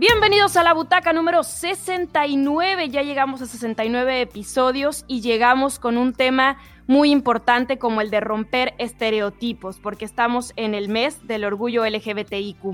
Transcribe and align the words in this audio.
Bienvenidos 0.00 0.56
a 0.56 0.62
la 0.62 0.72
butaca 0.72 1.12
número 1.12 1.42
69. 1.42 2.88
Ya 2.88 3.02
llegamos 3.02 3.42
a 3.42 3.46
69 3.46 4.22
episodios 4.22 5.04
y 5.06 5.20
llegamos 5.20 5.78
con 5.78 5.98
un 5.98 6.14
tema 6.14 6.56
muy 6.86 7.10
importante 7.10 7.78
como 7.78 8.00
el 8.00 8.08
de 8.08 8.20
romper 8.20 8.72
estereotipos, 8.78 9.78
porque 9.78 10.06
estamos 10.06 10.54
en 10.56 10.74
el 10.74 10.88
mes 10.88 11.26
del 11.26 11.44
orgullo 11.44 11.84
LGBTIQ 11.84 12.64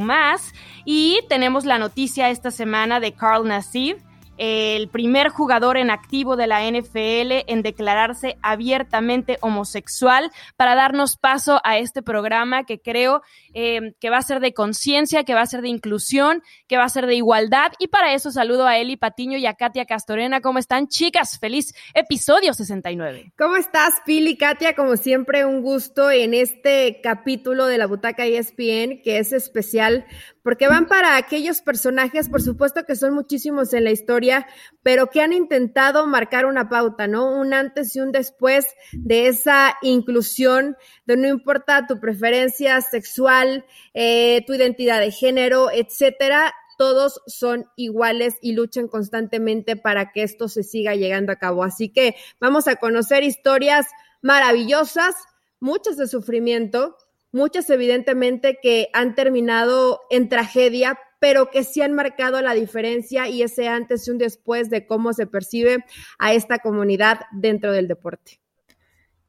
y 0.84 1.18
tenemos 1.28 1.64
la 1.64 1.80
noticia 1.80 2.30
esta 2.30 2.52
semana 2.52 3.00
de 3.00 3.14
Carl 3.14 3.48
Nassif, 3.48 3.96
el 4.38 4.88
primer 4.88 5.28
jugador 5.28 5.76
en 5.76 5.90
activo 5.90 6.36
de 6.36 6.46
la 6.46 6.62
NFL 6.68 7.44
en 7.46 7.62
declararse 7.62 8.36
abiertamente 8.42 9.38
homosexual 9.40 10.30
para 10.56 10.74
darnos 10.74 11.16
paso 11.16 11.60
a 11.64 11.78
este 11.78 12.02
programa 12.02 12.64
que 12.64 12.80
creo 12.80 13.22
eh, 13.54 13.94
que 14.00 14.10
va 14.10 14.18
a 14.18 14.22
ser 14.22 14.40
de 14.40 14.54
conciencia, 14.54 15.24
que 15.24 15.34
va 15.34 15.42
a 15.42 15.46
ser 15.46 15.62
de 15.62 15.68
inclusión, 15.68 16.42
que 16.66 16.76
va 16.76 16.84
a 16.84 16.88
ser 16.88 17.06
de 17.06 17.14
igualdad. 17.14 17.72
Y 17.78 17.88
para 17.88 18.12
eso 18.12 18.30
saludo 18.30 18.66
a 18.66 18.78
Eli 18.78 18.96
Patiño 18.96 19.38
y 19.38 19.46
a 19.46 19.54
Katia 19.54 19.86
Castorena. 19.86 20.40
¿Cómo 20.40 20.58
están, 20.58 20.88
chicas? 20.88 21.38
Feliz 21.38 21.74
episodio 21.94 22.54
69. 22.54 23.32
¿Cómo 23.38 23.56
estás, 23.56 23.94
Pili? 24.04 24.36
Katia, 24.36 24.74
como 24.74 24.96
siempre, 24.96 25.44
un 25.44 25.62
gusto 25.62 26.10
en 26.10 26.34
este 26.34 27.00
capítulo 27.02 27.66
de 27.66 27.78
la 27.78 27.86
Butaca 27.86 28.26
ESPN, 28.26 29.02
que 29.02 29.18
es 29.18 29.32
especial 29.32 30.06
porque 30.46 30.68
van 30.68 30.86
para 30.86 31.16
aquellos 31.16 31.60
personajes, 31.60 32.28
por 32.28 32.40
supuesto 32.40 32.84
que 32.84 32.94
son 32.94 33.14
muchísimos 33.14 33.74
en 33.74 33.82
la 33.82 33.90
historia, 33.90 34.46
pero 34.84 35.08
que 35.08 35.20
han 35.20 35.32
intentado 35.32 36.06
marcar 36.06 36.46
una 36.46 36.68
pauta, 36.68 37.08
¿no? 37.08 37.32
Un 37.32 37.52
antes 37.52 37.96
y 37.96 38.00
un 38.00 38.12
después 38.12 38.64
de 38.92 39.26
esa 39.26 39.76
inclusión, 39.82 40.76
de 41.04 41.16
no 41.16 41.26
importa 41.26 41.88
tu 41.88 41.98
preferencia 41.98 42.80
sexual, 42.80 43.64
eh, 43.92 44.44
tu 44.46 44.54
identidad 44.54 45.00
de 45.00 45.10
género, 45.10 45.68
etcétera, 45.72 46.54
todos 46.78 47.22
son 47.26 47.66
iguales 47.74 48.36
y 48.40 48.52
luchan 48.52 48.86
constantemente 48.86 49.74
para 49.74 50.12
que 50.12 50.22
esto 50.22 50.48
se 50.48 50.62
siga 50.62 50.94
llegando 50.94 51.32
a 51.32 51.40
cabo. 51.40 51.64
Así 51.64 51.88
que 51.88 52.14
vamos 52.38 52.68
a 52.68 52.76
conocer 52.76 53.24
historias 53.24 53.86
maravillosas, 54.22 55.16
muchas 55.58 55.96
de 55.96 56.06
sufrimiento, 56.06 56.96
muchas 57.36 57.68
evidentemente 57.70 58.58
que 58.60 58.88
han 58.94 59.14
terminado 59.14 60.00
en 60.10 60.28
tragedia, 60.28 60.98
pero 61.20 61.50
que 61.50 61.64
sí 61.64 61.82
han 61.82 61.92
marcado 61.92 62.40
la 62.40 62.54
diferencia 62.54 63.28
y 63.28 63.42
ese 63.42 63.68
antes 63.68 64.08
y 64.08 64.10
un 64.10 64.18
después 64.18 64.70
de 64.70 64.86
cómo 64.86 65.12
se 65.12 65.26
percibe 65.26 65.84
a 66.18 66.32
esta 66.32 66.58
comunidad 66.58 67.20
dentro 67.32 67.72
del 67.72 67.88
deporte. 67.88 68.40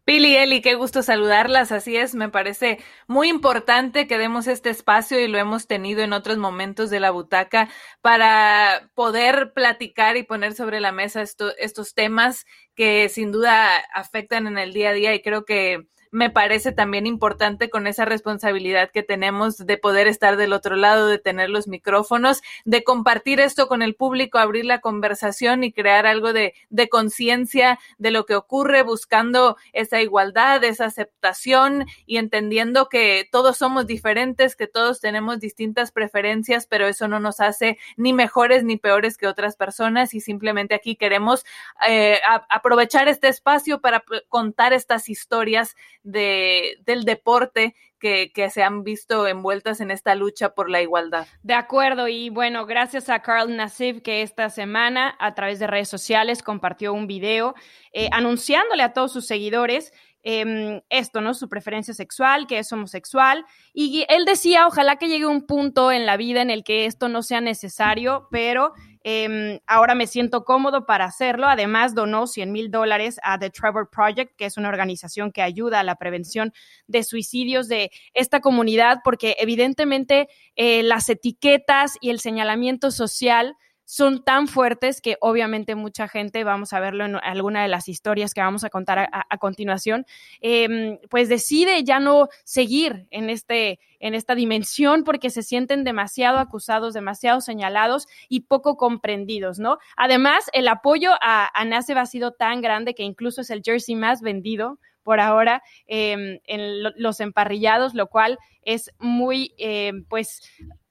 Pili, 0.05 0.37
Eli, 0.37 0.61
qué 0.61 0.75
gusto 0.75 1.03
saludarlas. 1.03 1.73
Así 1.73 1.97
es, 1.97 2.15
me 2.15 2.29
parece 2.29 2.79
muy 3.07 3.27
importante 3.27 4.07
que 4.07 4.17
demos 4.17 4.47
este 4.47 4.69
espacio 4.69 5.19
y 5.19 5.27
lo 5.27 5.37
hemos 5.37 5.67
tenido 5.67 6.01
en 6.01 6.13
otros 6.13 6.37
momentos 6.37 6.89
de 6.89 7.01
la 7.01 7.11
butaca 7.11 7.67
para 7.99 8.89
poder 8.95 9.51
platicar 9.53 10.15
y 10.15 10.23
poner 10.23 10.53
sobre 10.53 10.79
la 10.79 10.93
mesa 10.93 11.21
estos 11.21 11.93
temas 11.93 12.45
que 12.73 13.09
sin 13.09 13.33
duda 13.33 13.79
afectan 13.93 14.47
en 14.47 14.57
el 14.57 14.71
día 14.71 14.91
a 14.91 14.93
día 14.93 15.13
y 15.13 15.21
creo 15.21 15.43
que 15.43 15.89
me 16.17 16.31
parece 16.31 16.71
también 16.71 17.05
importante 17.05 17.69
con 17.69 17.85
esa 17.85 18.03
responsabilidad 18.03 18.89
que 18.91 19.03
tenemos 19.03 19.57
de 19.57 19.77
poder 19.77 20.07
estar 20.07 20.35
del 20.35 20.51
otro 20.51 20.75
lado, 20.75 21.07
de 21.07 21.19
tener 21.19 21.51
los 21.51 21.67
micrófonos, 21.67 22.41
de 22.65 22.83
compartir 22.83 23.39
esto 23.39 23.67
con 23.67 23.83
el 23.83 23.93
público, 23.93 24.39
abrir 24.39 24.65
la 24.65 24.81
conversación 24.81 25.63
y 25.63 25.71
crear 25.71 26.07
algo 26.07 26.33
de, 26.33 26.55
de 26.71 26.89
conciencia 26.89 27.77
de 27.99 28.09
lo 28.09 28.25
que 28.25 28.35
ocurre, 28.35 28.81
buscando 28.81 29.57
esa 29.73 30.01
igualdad, 30.01 30.63
esa 30.63 30.85
aceptación 30.85 31.85
y 32.07 32.17
entendiendo 32.17 32.89
que 32.89 33.29
todos 33.31 33.57
somos 33.57 33.85
diferentes, 33.85 34.55
que 34.55 34.65
todos 34.65 34.99
tenemos 34.99 35.39
distintas 35.39 35.91
preferencias, 35.91 36.65
pero 36.65 36.87
eso 36.87 37.07
no 37.07 37.19
nos 37.19 37.39
hace 37.41 37.77
ni 37.95 38.11
mejores 38.11 38.63
ni 38.63 38.77
peores 38.77 39.17
que 39.17 39.27
otras 39.27 39.55
personas 39.55 40.15
y 40.15 40.21
simplemente 40.21 40.73
aquí 40.73 40.95
queremos 40.95 41.45
eh, 41.87 42.19
aprovechar 42.49 43.07
este 43.07 43.27
espacio 43.27 43.81
para 43.81 44.03
contar 44.29 44.73
estas 44.73 45.09
historias 45.09 45.75
de, 46.07 46.77
del 46.85 47.03
deporte 47.03 47.75
que, 47.99 48.31
que, 48.31 48.49
se 48.49 48.63
han 48.63 48.83
visto 48.83 49.27
envueltas 49.27 49.81
en 49.81 49.91
esta 49.91 50.15
lucha 50.15 50.53
por 50.53 50.69
la 50.69 50.81
igualdad. 50.81 51.27
De 51.43 51.53
acuerdo, 51.53 52.07
y 52.07 52.29
bueno, 52.29 52.65
gracias 52.65 53.09
a 53.09 53.21
Carl 53.21 53.55
Nassif 53.55 54.01
que 54.01 54.21
esta 54.21 54.49
semana 54.49 55.15
a 55.19 55.33
través 55.33 55.59
de 55.59 55.67
redes 55.67 55.89
sociales 55.89 56.43
compartió 56.43 56.93
un 56.93 57.07
video 57.07 57.55
eh, 57.91 58.07
anunciándole 58.11 58.83
a 58.83 58.93
todos 58.93 59.11
sus 59.11 59.27
seguidores 59.27 59.91
Em, 60.29 60.81
esto, 60.89 61.21
¿no? 61.21 61.33
Su 61.33 61.47
preferencia 61.47 61.93
sexual, 61.93 62.47
que 62.47 62.59
es 62.59 62.69
homosexual. 62.73 63.45
Y 63.73 64.05
él 64.09 64.25
decía, 64.25 64.67
ojalá 64.67 64.97
que 64.97 65.07
llegue 65.07 65.25
un 65.25 65.47
punto 65.47 65.89
en 65.89 66.05
la 66.05 66.17
vida 66.17 66.41
en 66.41 66.49
el 66.49 66.65
que 66.65 66.85
esto 66.85 67.07
no 67.07 67.23
sea 67.23 67.39
necesario, 67.39 68.27
pero 68.29 68.73
em, 69.03 69.59
ahora 69.67 69.95
me 69.95 70.07
siento 70.07 70.43
cómodo 70.43 70.85
para 70.85 71.05
hacerlo. 71.05 71.47
Además, 71.47 71.95
donó 71.95 72.27
100 72.27 72.51
mil 72.51 72.71
dólares 72.71 73.19
a 73.23 73.37
The 73.37 73.49
Trevor 73.49 73.89
Project, 73.89 74.35
que 74.35 74.45
es 74.45 74.57
una 74.57 74.69
organización 74.69 75.31
que 75.31 75.41
ayuda 75.41 75.79
a 75.79 75.83
la 75.83 75.95
prevención 75.95 76.53
de 76.87 77.03
suicidios 77.03 77.67
de 77.67 77.91
esta 78.13 78.39
comunidad, 78.39 78.99
porque 79.03 79.35
evidentemente 79.39 80.27
eh, 80.55 80.83
las 80.83 81.09
etiquetas 81.09 81.97
y 82.01 82.09
el 82.09 82.19
señalamiento 82.19 82.91
social 82.91 83.55
son 83.89 84.21
tan 84.21 84.49
fuertes 84.49 84.99
que 84.99 85.15
obviamente 85.21 85.73
mucha 85.73 86.09
gente, 86.09 86.43
vamos 86.43 86.73
a 86.73 86.81
verlo 86.81 87.05
en 87.05 87.15
alguna 87.15 87.61
de 87.61 87.69
las 87.69 87.87
historias 87.87 88.33
que 88.33 88.41
vamos 88.41 88.65
a 88.65 88.69
contar 88.69 89.07
a, 89.09 89.37
continuación, 89.37 90.05
em, 90.41 90.99
pues 91.09 91.29
decide 91.29 91.85
ya 91.85 92.01
no 92.01 92.27
seguir 92.43 93.07
en, 93.11 93.29
este, 93.29 93.79
en 94.01 94.13
esta 94.13 94.35
dimensión 94.35 95.05
porque 95.05 95.29
se 95.29 95.41
sienten 95.41 95.85
demasiado 95.85 96.39
acusados, 96.39 96.93
demasiado 96.93 97.39
señalados 97.39 98.07
y 98.27 98.41
poco 98.41 98.75
comprendidos, 98.75 99.57
¿no? 99.57 99.77
Además, 99.95 100.49
el 100.51 100.67
apoyo 100.67 101.11
a, 101.21 101.45
a 101.45 101.77
ha 101.77 102.05
sido 102.05 102.33
tan 102.33 102.59
grande 102.59 102.93
que 102.93 103.03
incluso 103.03 103.39
es 103.39 103.49
el 103.49 103.61
jersey 103.63 103.95
más 103.95 104.21
vendido 104.21 104.79
por 105.07 105.21
ahora 105.21 105.63
em, 105.85 106.41
en 106.43 106.83
los 106.83 107.21
emparrillados, 107.21 107.93
lo 107.93 108.07
cual 108.07 108.37
es 108.61 108.91
muy, 108.99 109.55
em, 109.57 110.03
pues, 110.03 110.41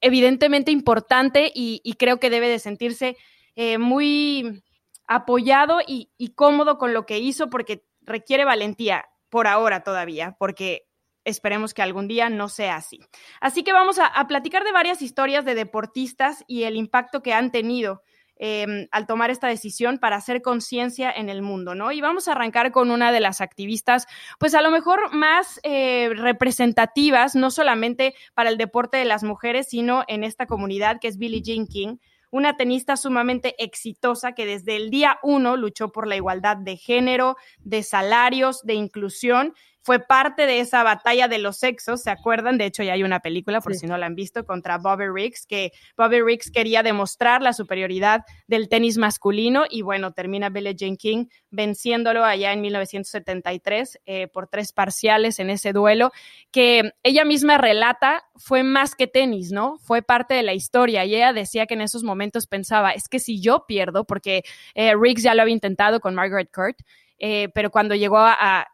evidentemente 0.00 0.71
importante 0.71 1.53
y, 1.54 1.82
creo 1.99 2.19
que 2.19 2.31
debe 2.31 2.49
de 2.49 2.59
sentirse 2.59 3.19
eh, 3.56 3.76
muy 3.76 4.62
apoyado 5.06 5.81
y, 5.87 6.09
cómodo 6.34 6.78
con 6.78 6.94
lo 6.94 7.05
que 7.05 7.19
hizo 7.19 7.50
porque 7.50 7.84
requiere 8.00 8.47
valentía 8.47 9.05
por 9.28 9.47
ahora 9.47 9.82
todavía, 9.82 10.34
porque 10.38 10.87
esperemos 11.26 11.75
que 11.75 11.82
algún 11.82 12.09
día 12.09 12.31
no 12.31 12.49
sea 12.49 12.76
así. 12.76 13.00
Así 13.43 13.65
que 13.65 13.75
vamos 13.75 13.99
a, 13.99 14.06
a 14.06 14.26
platicar 14.26 14.65
de 14.65 14.72
varias 14.72 15.03
historias 15.03 15.44
de 15.44 15.55
deportistas 15.55 16.43
y 16.47 16.62
el 16.62 16.76
impacto 16.76 17.22
que 17.22 17.34
han 17.34 17.50
tenido 17.50 18.00
Em, 18.38 18.86
al 18.91 19.06
tomar 19.06 19.30
esta 19.30 19.48
decisión 19.48 19.97
para 19.97 20.16
hacer 20.16 20.42
conciencia 20.42 21.10
en 21.10 21.30
el 21.30 21.41
mundo, 21.41 21.74
¿no? 21.74 21.91
Y 21.91 22.02
vamos 22.02 22.28
a 22.28 22.32
arrancar 22.32 22.70
con 22.70 22.91
una 22.91 23.10
de 23.10 23.20
las 23.20 23.41
activistas, 23.41 24.06
pues 24.38 24.54
a 24.54 24.60
lo 24.60 24.70
mejor 24.70 25.14
más 25.14 25.58
eh, 25.62 26.10
representativas, 26.14 27.34
no 27.34 27.50
solamente 27.50 28.14
para 28.34 28.50
el 28.50 28.58
deporte 28.58 28.98
de 28.98 29.06
las 29.06 29.22
mujeres, 29.22 29.69
sino 29.70 30.04
en 30.06 30.22
esta 30.22 30.46
comunidad 30.46 31.00
que 31.00 31.08
es 31.08 31.16
Billie 31.16 31.41
Jean 31.41 31.66
King 31.66 31.96
una 32.30 32.56
tenista 32.56 32.96
sumamente 32.96 33.54
exitosa 33.62 34.32
que 34.32 34.44
desde 34.44 34.76
el 34.76 34.91
día 34.91 35.19
uno 35.22 35.56
luchó 35.56 35.91
por 35.91 36.06
la 36.06 36.16
igualdad 36.16 36.56
de 36.58 36.76
género, 36.76 37.36
de 37.60 37.82
salarios, 37.82 38.62
de 38.64 38.75
inclusión 38.75 39.54
fue 39.86 40.00
parte 40.00 40.47
de 40.47 40.58
esa 40.58 40.82
batalla 40.82 41.28
de 41.28 41.38
los 41.38 41.58
sexos, 41.58 42.02
¿se 42.02 42.10
acuerdan? 42.10 42.58
De 42.58 42.64
hecho, 42.64 42.82
ya 42.82 42.94
hay 42.94 43.04
una 43.04 43.20
película, 43.20 43.60
por 43.60 43.76
si 43.76 43.86
no 43.86 43.97
la 43.97 44.06
han 44.06 44.16
visto, 44.16 44.44
contra 44.44 44.78
Bobby 44.78 45.04
Riggs, 45.06 45.47
que 45.47 45.70
Bobby 45.97 46.20
Riggs 46.22 46.50
quería 46.50 46.82
demostrar 46.82 47.41
la 47.41 47.52
superioridad 47.52 48.25
del 48.48 48.69
tenis 48.69 48.98
masculino 48.98 49.62
y 49.70 49.82
bueno, 49.82 50.12
termina 50.12 50.48
Billie 50.48 50.75
Jean 50.75 50.96
King 50.96 51.26
venciéndolo 51.52 52.25
allá 52.25 52.52
en 52.52 52.62
1973 52.62 54.00
eh, 54.06 54.26
por 54.26 54.48
tres 54.48 54.72
parciales 54.72 55.38
en 55.38 55.50
ese 55.50 55.72
duelo, 55.72 56.11
que 56.50 56.90
ella 57.05 57.25
misma 57.25 57.56
relata 57.56 58.25
fue 58.34 58.64
más 58.64 58.96
que 58.96 59.06
tenis, 59.06 59.52
¿no? 59.52 59.78
Fue 59.78 60.02
parte 60.02 60.34
de 60.34 60.43
la 60.43 60.52
historia 60.52 61.05
y 61.05 61.14
ella 61.14 61.32
decía 61.32 61.66
que 61.66 61.75
en 61.75 61.82
esos 61.82 62.02
momentos 62.02 62.49
pensaba, 62.49 62.90
es 62.90 63.06
que 63.06 63.20
si 63.20 63.40
yo 63.40 63.66
pierdo, 63.69 64.05
porque 64.05 64.43
eh, 64.75 64.96
Riggs 65.00 65.22
ya 65.22 65.37
lo 65.37 65.43
había 65.43 65.55
intentado 65.55 66.00
con 66.00 66.16
Margaret 66.16 66.50
Court, 66.52 66.81
eh, 67.19 67.50
pero 67.55 67.70
cuando 67.70 67.94
llegó 67.94 68.19
a, 68.19 68.37
a, 68.38 68.66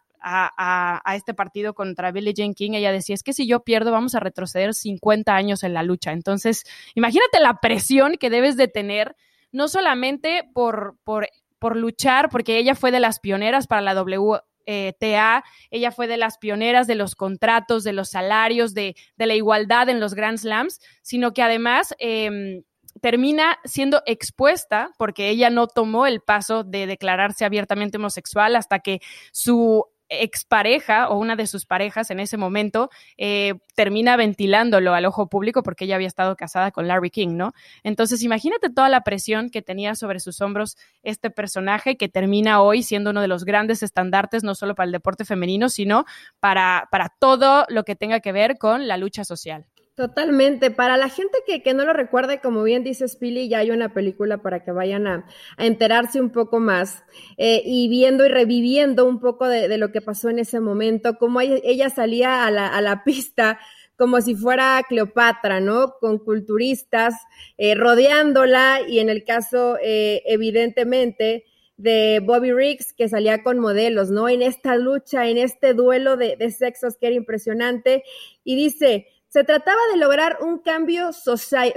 este 1.14 1.34
partido 1.34 1.74
contra 1.74 2.12
Billie 2.12 2.34
Jean 2.34 2.54
King, 2.54 2.72
ella 2.74 2.92
decía, 2.92 3.14
es 3.14 3.22
que 3.22 3.32
si 3.32 3.46
yo 3.46 3.60
pierdo 3.60 3.90
vamos 3.92 4.14
a 4.14 4.20
retroceder 4.20 4.74
50 4.74 5.34
años 5.34 5.62
en 5.62 5.74
la 5.74 5.82
lucha. 5.82 6.12
Entonces, 6.12 6.64
imagínate 6.94 7.40
la 7.40 7.60
presión 7.60 8.16
que 8.18 8.30
debes 8.30 8.56
de 8.56 8.68
tener, 8.68 9.16
no 9.50 9.68
solamente 9.68 10.48
por, 10.54 10.96
por, 11.04 11.28
por 11.58 11.76
luchar, 11.76 12.28
porque 12.30 12.58
ella 12.58 12.74
fue 12.74 12.90
de 12.90 13.00
las 13.00 13.20
pioneras 13.20 13.66
para 13.66 13.82
la 13.82 14.00
WTA, 14.00 15.44
ella 15.70 15.90
fue 15.90 16.06
de 16.06 16.16
las 16.16 16.38
pioneras 16.38 16.86
de 16.86 16.94
los 16.94 17.14
contratos, 17.14 17.84
de 17.84 17.92
los 17.92 18.10
salarios, 18.10 18.74
de, 18.74 18.96
de 19.16 19.26
la 19.26 19.34
igualdad 19.34 19.88
en 19.88 20.00
los 20.00 20.14
Grand 20.14 20.38
Slams, 20.38 20.80
sino 21.02 21.32
que 21.32 21.42
además... 21.42 21.94
Em, 21.98 22.62
termina 23.00 23.58
siendo 23.64 24.02
expuesta 24.06 24.90
porque 24.98 25.30
ella 25.30 25.50
no 25.50 25.66
tomó 25.66 26.06
el 26.06 26.20
paso 26.20 26.62
de 26.62 26.86
declararse 26.86 27.44
abiertamente 27.44 27.96
homosexual 27.96 28.54
hasta 28.54 28.80
que 28.80 29.00
su 29.32 29.86
expareja 30.20 31.08
o 31.08 31.18
una 31.18 31.36
de 31.36 31.46
sus 31.46 31.66
parejas 31.66 32.10
en 32.10 32.20
ese 32.20 32.36
momento 32.36 32.90
eh, 33.16 33.54
termina 33.74 34.16
ventilándolo 34.16 34.94
al 34.94 35.06
ojo 35.06 35.28
público 35.28 35.62
porque 35.62 35.84
ella 35.84 35.96
había 35.96 36.08
estado 36.08 36.36
casada 36.36 36.70
con 36.70 36.86
Larry 36.86 37.10
King, 37.10 37.36
¿no? 37.36 37.52
Entonces, 37.82 38.22
imagínate 38.22 38.70
toda 38.70 38.88
la 38.88 39.02
presión 39.02 39.50
que 39.50 39.62
tenía 39.62 39.94
sobre 39.94 40.20
sus 40.20 40.40
hombros 40.40 40.76
este 41.02 41.30
personaje 41.30 41.96
que 41.96 42.08
termina 42.08 42.60
hoy 42.60 42.82
siendo 42.82 43.10
uno 43.10 43.20
de 43.20 43.28
los 43.28 43.44
grandes 43.44 43.82
estandartes, 43.82 44.44
no 44.44 44.54
solo 44.54 44.74
para 44.74 44.86
el 44.86 44.92
deporte 44.92 45.24
femenino, 45.24 45.68
sino 45.68 46.04
para, 46.40 46.88
para 46.90 47.12
todo 47.18 47.64
lo 47.68 47.84
que 47.84 47.96
tenga 47.96 48.20
que 48.20 48.32
ver 48.32 48.58
con 48.58 48.88
la 48.88 48.96
lucha 48.96 49.24
social. 49.24 49.66
Totalmente. 49.94 50.70
Para 50.70 50.96
la 50.96 51.10
gente 51.10 51.38
que, 51.46 51.62
que, 51.62 51.74
no 51.74 51.84
lo 51.84 51.92
recuerde, 51.92 52.40
como 52.40 52.62
bien 52.62 52.82
dice 52.82 53.06
Spilly, 53.06 53.48
ya 53.50 53.58
hay 53.58 53.70
una 53.70 53.92
película 53.92 54.38
para 54.38 54.64
que 54.64 54.72
vayan 54.72 55.06
a, 55.06 55.26
enterarse 55.58 56.18
un 56.18 56.30
poco 56.30 56.60
más 56.60 57.04
eh, 57.36 57.62
y 57.62 57.88
viendo 57.90 58.24
y 58.24 58.28
reviviendo 58.28 59.04
un 59.04 59.20
poco 59.20 59.46
de, 59.48 59.76
lo 59.76 59.92
que 59.92 60.00
pasó 60.00 60.30
en 60.30 60.38
ese 60.38 60.60
momento, 60.60 61.18
cómo 61.18 61.42
ella, 61.42 61.90
salía 61.90 62.46
a 62.46 62.50
la, 62.50 62.68
a 62.68 62.80
la, 62.80 63.04
pista 63.04 63.60
como 63.96 64.22
si 64.22 64.34
fuera 64.34 64.82
Cleopatra, 64.88 65.60
¿no? 65.60 65.92
Con 66.00 66.18
culturistas 66.18 67.14
eh, 67.58 67.74
rodeándola 67.74 68.80
y 68.88 68.98
en 68.98 69.10
el 69.10 69.24
caso, 69.24 69.76
eh, 69.82 70.22
evidentemente, 70.24 71.44
de 71.76 72.20
Bobby 72.24 72.50
Riggs, 72.52 72.94
que 72.94 73.10
salía 73.10 73.42
con 73.42 73.58
modelos, 73.58 74.10
¿no? 74.10 74.30
En 74.30 74.40
esta 74.40 74.76
lucha, 74.76 75.28
en 75.28 75.36
este 75.36 75.74
duelo 75.74 76.16
de, 76.16 76.36
de 76.36 76.50
sexos 76.50 76.96
que 76.96 77.08
era 77.08 77.16
impresionante. 77.16 78.04
Y 78.42 78.56
dice, 78.56 79.06
se 79.32 79.44
trataba 79.44 79.80
de 79.90 79.98
lograr 79.98 80.36
un 80.42 80.58
cambio 80.58 81.10
social, 81.14 81.72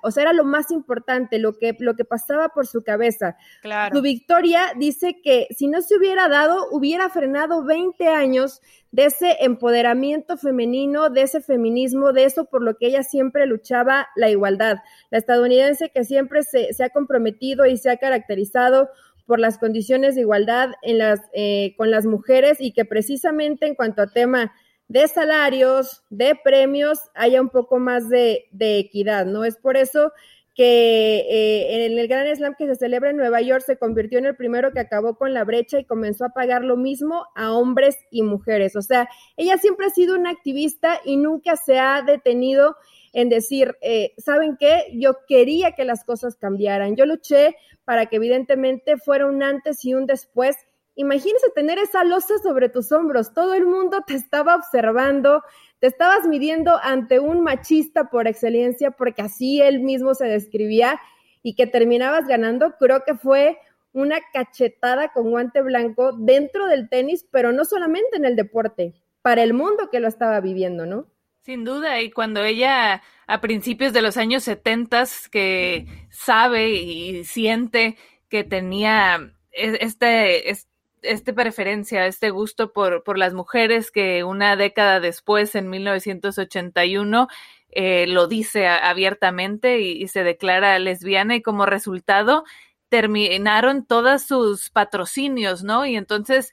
o 0.00 0.10
sea, 0.12 0.22
era 0.22 0.32
lo 0.32 0.44
más 0.44 0.70
importante, 0.70 1.40
lo 1.40 1.58
que, 1.58 1.74
lo 1.80 1.96
que 1.96 2.04
pasaba 2.04 2.50
por 2.50 2.68
su 2.68 2.84
cabeza. 2.84 3.36
Claro. 3.62 3.96
Su 3.96 4.00
victoria 4.00 4.60
dice 4.76 5.20
que 5.20 5.48
si 5.50 5.66
no 5.66 5.82
se 5.82 5.96
hubiera 5.96 6.28
dado, 6.28 6.68
hubiera 6.70 7.08
frenado 7.08 7.64
20 7.64 8.06
años 8.06 8.62
de 8.92 9.06
ese 9.06 9.38
empoderamiento 9.40 10.36
femenino, 10.36 11.10
de 11.10 11.22
ese 11.22 11.40
feminismo, 11.40 12.12
de 12.12 12.22
eso 12.22 12.44
por 12.44 12.62
lo 12.62 12.76
que 12.76 12.86
ella 12.86 13.02
siempre 13.02 13.46
luchaba, 13.46 14.06
la 14.14 14.30
igualdad. 14.30 14.76
La 15.10 15.18
estadounidense 15.18 15.90
que 15.90 16.04
siempre 16.04 16.44
se, 16.44 16.72
se 16.74 16.84
ha 16.84 16.90
comprometido 16.90 17.66
y 17.66 17.76
se 17.76 17.90
ha 17.90 17.96
caracterizado 17.96 18.88
por 19.26 19.40
las 19.40 19.58
condiciones 19.58 20.14
de 20.14 20.20
igualdad 20.20 20.70
en 20.82 20.98
las, 20.98 21.22
eh, 21.32 21.74
con 21.76 21.90
las 21.90 22.06
mujeres 22.06 22.58
y 22.60 22.72
que 22.72 22.84
precisamente 22.84 23.66
en 23.66 23.74
cuanto 23.74 24.00
a 24.00 24.06
tema 24.06 24.52
de 24.88 25.06
salarios, 25.06 26.02
de 26.08 26.34
premios, 26.42 26.98
haya 27.14 27.40
un 27.40 27.50
poco 27.50 27.78
más 27.78 28.08
de, 28.08 28.48
equidad, 28.58 29.26
¿no? 29.26 29.44
Es 29.44 29.56
por 29.56 29.76
eso 29.76 30.12
que 30.54 31.18
eh, 31.18 31.86
en 31.86 31.98
el 31.98 32.08
Gran 32.08 32.34
Slam 32.34 32.56
que 32.58 32.66
se 32.66 32.74
celebra 32.74 33.10
en 33.10 33.16
Nueva 33.16 33.40
York 33.40 33.62
se 33.64 33.76
convirtió 33.76 34.18
en 34.18 34.26
el 34.26 34.34
primero 34.34 34.72
que 34.72 34.80
acabó 34.80 35.16
con 35.16 35.32
la 35.32 35.44
brecha 35.44 35.78
y 35.78 35.84
comenzó 35.84 36.24
a 36.24 36.30
pagar 36.30 36.64
lo 36.64 36.76
mismo 36.76 37.26
a 37.36 37.52
hombres 37.52 37.96
y 38.10 38.22
mujeres. 38.22 38.74
O 38.74 38.82
sea, 38.82 39.08
ella 39.36 39.56
siempre 39.58 39.86
ha 39.86 39.90
sido 39.90 40.16
una 40.16 40.30
activista 40.30 41.00
y 41.04 41.16
nunca 41.16 41.54
se 41.56 41.78
ha 41.78 42.02
detenido 42.02 42.74
en 43.12 43.28
decir, 43.28 43.76
eh, 43.82 44.14
¿saben 44.18 44.56
qué? 44.58 44.86
Yo 44.94 45.18
quería 45.28 45.72
que 45.72 45.84
las 45.84 46.02
cosas 46.04 46.34
cambiaran. 46.36 46.96
Yo 46.96 47.06
luché 47.06 47.54
para 47.84 48.06
que 48.06 48.16
evidentemente 48.16 48.96
fuera 48.96 49.26
un 49.26 49.42
antes 49.42 49.84
y 49.84 49.94
un 49.94 50.06
después 50.06 50.56
Imagínese 51.00 51.50
tener 51.54 51.78
esa 51.78 52.02
losa 52.02 52.38
sobre 52.42 52.68
tus 52.68 52.90
hombros, 52.90 53.32
todo 53.32 53.54
el 53.54 53.66
mundo 53.66 54.02
te 54.04 54.14
estaba 54.14 54.56
observando, 54.56 55.44
te 55.78 55.86
estabas 55.86 56.26
midiendo 56.26 56.76
ante 56.82 57.20
un 57.20 57.40
machista 57.40 58.10
por 58.10 58.26
excelencia, 58.26 58.90
porque 58.90 59.22
así 59.22 59.62
él 59.62 59.78
mismo 59.78 60.16
se 60.16 60.26
describía, 60.26 61.00
y 61.40 61.54
que 61.54 61.68
terminabas 61.68 62.26
ganando, 62.26 62.74
creo 62.80 63.04
que 63.04 63.14
fue 63.14 63.58
una 63.92 64.18
cachetada 64.32 65.12
con 65.12 65.30
guante 65.30 65.62
blanco 65.62 66.10
dentro 66.18 66.66
del 66.66 66.88
tenis, 66.88 67.24
pero 67.30 67.52
no 67.52 67.64
solamente 67.64 68.16
en 68.16 68.24
el 68.24 68.34
deporte, 68.34 68.92
para 69.22 69.44
el 69.44 69.54
mundo 69.54 69.90
que 69.92 70.00
lo 70.00 70.08
estaba 70.08 70.40
viviendo, 70.40 70.84
¿no? 70.84 71.06
Sin 71.42 71.62
duda, 71.62 72.00
y 72.00 72.10
cuando 72.10 72.42
ella 72.42 73.02
a 73.28 73.40
principios 73.40 73.92
de 73.92 74.02
los 74.02 74.16
años 74.16 74.42
70 74.42 75.04
que 75.30 75.86
sabe 76.10 76.70
y 76.70 77.22
siente 77.22 77.96
que 78.28 78.42
tenía 78.42 79.32
e-, 79.52 79.78
este, 79.80 80.50
este 80.50 80.67
este 81.02 81.32
preferencia, 81.32 82.06
este 82.06 82.30
gusto 82.30 82.72
por, 82.72 83.02
por 83.04 83.18
las 83.18 83.34
mujeres 83.34 83.90
que 83.90 84.24
una 84.24 84.56
década 84.56 85.00
después, 85.00 85.54
en 85.54 85.68
1981, 85.70 87.28
eh, 87.70 88.06
lo 88.06 88.26
dice 88.26 88.66
abiertamente 88.66 89.80
y, 89.80 90.08
se 90.08 90.24
declara 90.24 90.78
lesbiana 90.78 91.36
y 91.36 91.42
como 91.42 91.66
resultado 91.66 92.44
terminaron 92.88 93.84
todos 93.84 94.22
sus 94.22 94.70
patrocinios, 94.70 95.62
¿no? 95.62 95.84
Y 95.84 95.96
entonces 95.96 96.52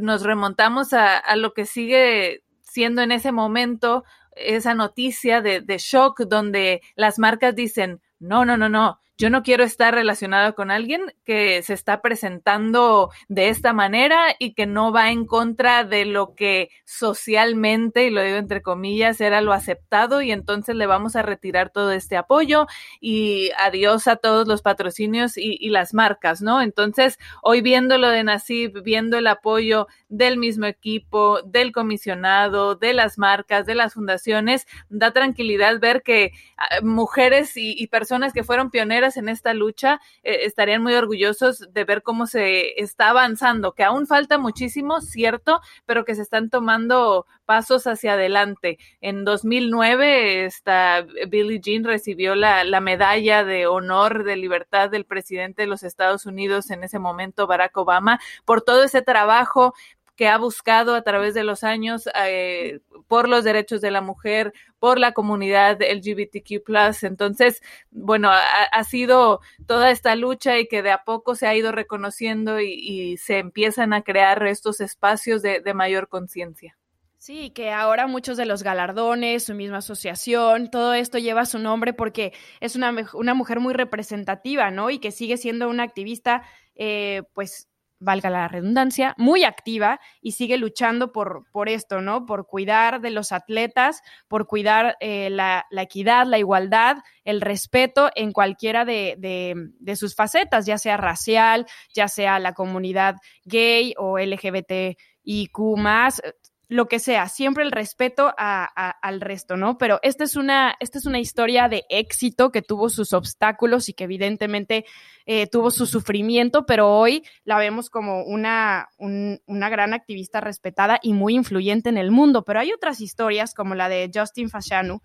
nos 0.00 0.22
remontamos 0.22 0.92
a, 0.92 1.34
lo 1.36 1.52
que 1.52 1.66
sigue 1.66 2.44
siendo 2.62 3.02
en 3.02 3.10
ese 3.12 3.32
momento 3.32 4.04
esa 4.36 4.74
noticia 4.74 5.40
de, 5.40 5.60
de 5.60 5.78
shock 5.78 6.20
donde 6.22 6.80
las 6.94 7.18
marcas 7.18 7.54
dicen, 7.56 8.00
no, 8.20 8.44
no, 8.44 8.56
no, 8.56 8.68
no, 8.68 9.00
yo 9.16 9.30
no 9.30 9.44
quiero 9.44 9.62
estar 9.62 9.94
relacionado 9.94 10.56
con 10.56 10.72
alguien 10.72 11.14
que 11.24 11.62
se 11.62 11.72
está 11.72 12.02
presentando 12.02 13.10
de 13.28 13.48
esta 13.48 13.72
manera 13.72 14.34
y 14.40 14.54
que 14.54 14.66
no 14.66 14.92
va 14.92 15.12
en 15.12 15.24
contra 15.24 15.84
de 15.84 16.04
lo 16.04 16.34
que 16.34 16.70
socialmente, 16.84 18.06
y 18.06 18.10
lo 18.10 18.22
digo 18.22 18.38
entre 18.38 18.60
comillas, 18.60 19.20
era 19.20 19.40
lo 19.40 19.52
aceptado 19.52 20.20
y 20.20 20.32
entonces 20.32 20.74
le 20.74 20.86
vamos 20.86 21.14
a 21.14 21.22
retirar 21.22 21.70
todo 21.70 21.92
este 21.92 22.16
apoyo 22.16 22.66
y 23.00 23.50
adiós 23.58 24.08
a 24.08 24.16
todos 24.16 24.48
los 24.48 24.62
patrocinios 24.62 25.36
y, 25.36 25.64
las 25.74 25.94
marcas, 25.94 26.40
¿no? 26.40 26.60
Entonces, 26.60 27.18
hoy 27.42 27.60
viendo 27.60 27.98
lo 27.98 28.08
de 28.08 28.22
Nasib, 28.22 28.82
viendo 28.84 29.18
el 29.18 29.26
apoyo 29.26 29.88
del 30.08 30.38
mismo 30.38 30.66
equipo, 30.66 31.42
del 31.42 31.72
comisionado, 31.72 32.76
de 32.76 32.92
las 32.92 33.18
marcas, 33.18 33.66
de 33.66 33.74
las 33.74 33.94
fundaciones, 33.94 34.66
da 34.88 35.12
tranquilidad 35.12 35.80
ver 35.80 36.02
que 36.02 36.32
ah, 36.56 36.80
mujeres 36.82 37.56
y, 37.56 37.74
y 37.76 37.88
personas 37.88 38.32
que 38.32 38.44
fueron 38.44 38.70
pioneras 38.70 39.03
en 39.16 39.28
esta 39.28 39.54
lucha 39.54 40.00
eh, 40.22 40.40
estarían 40.42 40.82
muy 40.82 40.94
orgullosos 40.94 41.72
de 41.72 41.84
ver 41.84 42.02
cómo 42.02 42.26
se 42.26 42.80
está 42.80 43.10
avanzando, 43.10 43.72
que 43.72 43.84
aún 43.84 44.06
falta 44.06 44.38
muchísimo, 44.38 45.00
cierto, 45.00 45.60
pero 45.86 46.04
que 46.04 46.14
se 46.14 46.22
están 46.22 46.50
tomando 46.50 47.26
pasos 47.44 47.86
hacia 47.86 48.14
adelante. 48.14 48.78
En 49.00 49.24
2009, 49.24 50.46
esta 50.46 51.06
Billie 51.28 51.60
Jean 51.60 51.84
recibió 51.84 52.34
la, 52.34 52.64
la 52.64 52.80
medalla 52.80 53.44
de 53.44 53.66
honor 53.66 54.24
de 54.24 54.36
libertad 54.36 54.90
del 54.90 55.04
presidente 55.04 55.62
de 55.62 55.68
los 55.68 55.82
Estados 55.82 56.26
Unidos 56.26 56.70
en 56.70 56.84
ese 56.84 56.98
momento, 56.98 57.46
Barack 57.46 57.76
Obama, 57.76 58.20
por 58.44 58.62
todo 58.62 58.82
ese 58.84 59.02
trabajo 59.02 59.74
que 60.16 60.28
ha 60.28 60.38
buscado 60.38 60.94
a 60.94 61.02
través 61.02 61.34
de 61.34 61.44
los 61.44 61.64
años 61.64 62.08
eh, 62.26 62.80
por 63.08 63.28
los 63.28 63.44
derechos 63.44 63.80
de 63.80 63.90
la 63.90 64.00
mujer, 64.00 64.52
por 64.78 64.98
la 64.98 65.12
comunidad 65.12 65.78
LGBTQ. 65.80 66.62
Entonces, 67.02 67.62
bueno, 67.90 68.30
ha, 68.30 68.84
sido 68.84 69.40
toda 69.66 69.90
esta 69.90 70.14
lucha 70.14 70.58
y 70.58 70.68
que 70.68 70.82
de 70.82 70.92
a 70.92 71.04
poco 71.04 71.34
se 71.34 71.46
ha 71.46 71.54
ido 71.54 71.72
reconociendo 71.72 72.60
y, 72.60 73.16
se 73.16 73.38
empiezan 73.38 73.92
a 73.92 74.02
crear 74.02 74.46
estos 74.46 74.80
espacios 74.80 75.42
de, 75.42 75.74
mayor 75.74 76.08
conciencia. 76.08 76.76
Sí, 77.18 77.50
que 77.50 77.70
ahora 77.70 78.06
muchos 78.06 78.36
de 78.36 78.44
los 78.44 78.62
galardones, 78.62 79.44
su 79.44 79.54
misma 79.54 79.78
asociación, 79.78 80.70
todo 80.70 80.92
esto 80.92 81.18
lleva 81.18 81.46
su 81.46 81.58
nombre 81.58 81.94
porque 81.94 82.34
es 82.60 82.76
una, 82.76 82.94
una 83.14 83.34
mujer 83.34 83.60
muy 83.60 83.72
representativa, 83.72 84.70
¿no? 84.70 84.90
Y 84.90 84.98
que 84.98 85.10
sigue 85.10 85.38
siendo 85.38 85.68
una 85.70 85.84
activista, 85.84 86.42
eh, 86.74 87.22
pues 87.32 87.68
valga 88.04 88.30
la 88.30 88.46
redundancia, 88.48 89.14
muy 89.18 89.44
activa 89.44 90.00
y 90.20 90.32
sigue 90.32 90.56
luchando 90.58 91.10
por, 91.12 91.44
por 91.50 91.68
esto, 91.68 92.00
¿no? 92.00 92.26
Por 92.26 92.46
cuidar 92.46 93.00
de 93.00 93.10
los 93.10 93.32
atletas, 93.32 94.02
por 94.28 94.46
cuidar 94.46 94.96
eh, 95.00 95.30
la, 95.30 95.66
equidad, 95.72 96.26
la 96.26 96.38
igualdad, 96.38 96.98
el 97.24 97.40
respeto 97.40 98.10
en 98.14 98.32
cualquiera 98.32 98.84
de, 98.84 99.16
de, 99.18 99.96
sus 99.96 100.14
facetas, 100.14 100.66
ya 100.66 100.78
sea 100.78 100.96
racial, 100.96 101.66
ya 101.94 102.08
sea 102.08 102.38
la 102.38 102.52
comunidad 102.52 103.16
gay 103.44 103.94
o 103.96 104.18
LGBTIQ 104.18 105.58
más, 105.76 106.20
lo 106.68 106.86
que 106.86 106.98
sea, 106.98 107.28
siempre 107.28 107.64
el 107.64 107.72
respeto 107.72 108.32
al 108.36 109.20
resto, 109.20 109.56
¿no? 109.56 109.76
Pero 109.78 109.98
esta 110.02 110.24
es, 110.24 110.36
una, 110.36 110.74
esta 110.80 110.98
es 110.98 111.06
una 111.06 111.18
historia 111.18 111.68
de 111.68 111.84
éxito 111.88 112.50
que 112.50 112.62
tuvo 112.62 112.88
sus 112.88 113.12
obstáculos 113.12 113.88
y 113.88 113.94
que 113.94 114.04
evidentemente 114.04 114.84
eh, 115.26 115.46
tuvo 115.46 115.70
su 115.70 115.86
sufrimiento, 115.86 116.66
pero 116.66 116.90
hoy 116.90 117.22
la 117.44 117.58
vemos 117.58 117.90
como 117.90 118.22
una, 118.24 118.88
una 118.98 119.68
gran 119.68 119.94
activista 119.94 120.40
respetada 120.40 120.98
y 121.02 121.12
muy 121.12 121.34
influyente 121.34 121.88
en 121.88 121.98
el 121.98 122.10
mundo. 122.10 122.44
Pero 122.44 122.60
hay 122.60 122.72
otras 122.72 123.00
historias, 123.00 123.54
como 123.54 123.74
la 123.74 123.88
de 123.88 124.10
Justin 124.12 124.48
Fashanu, 124.48 125.00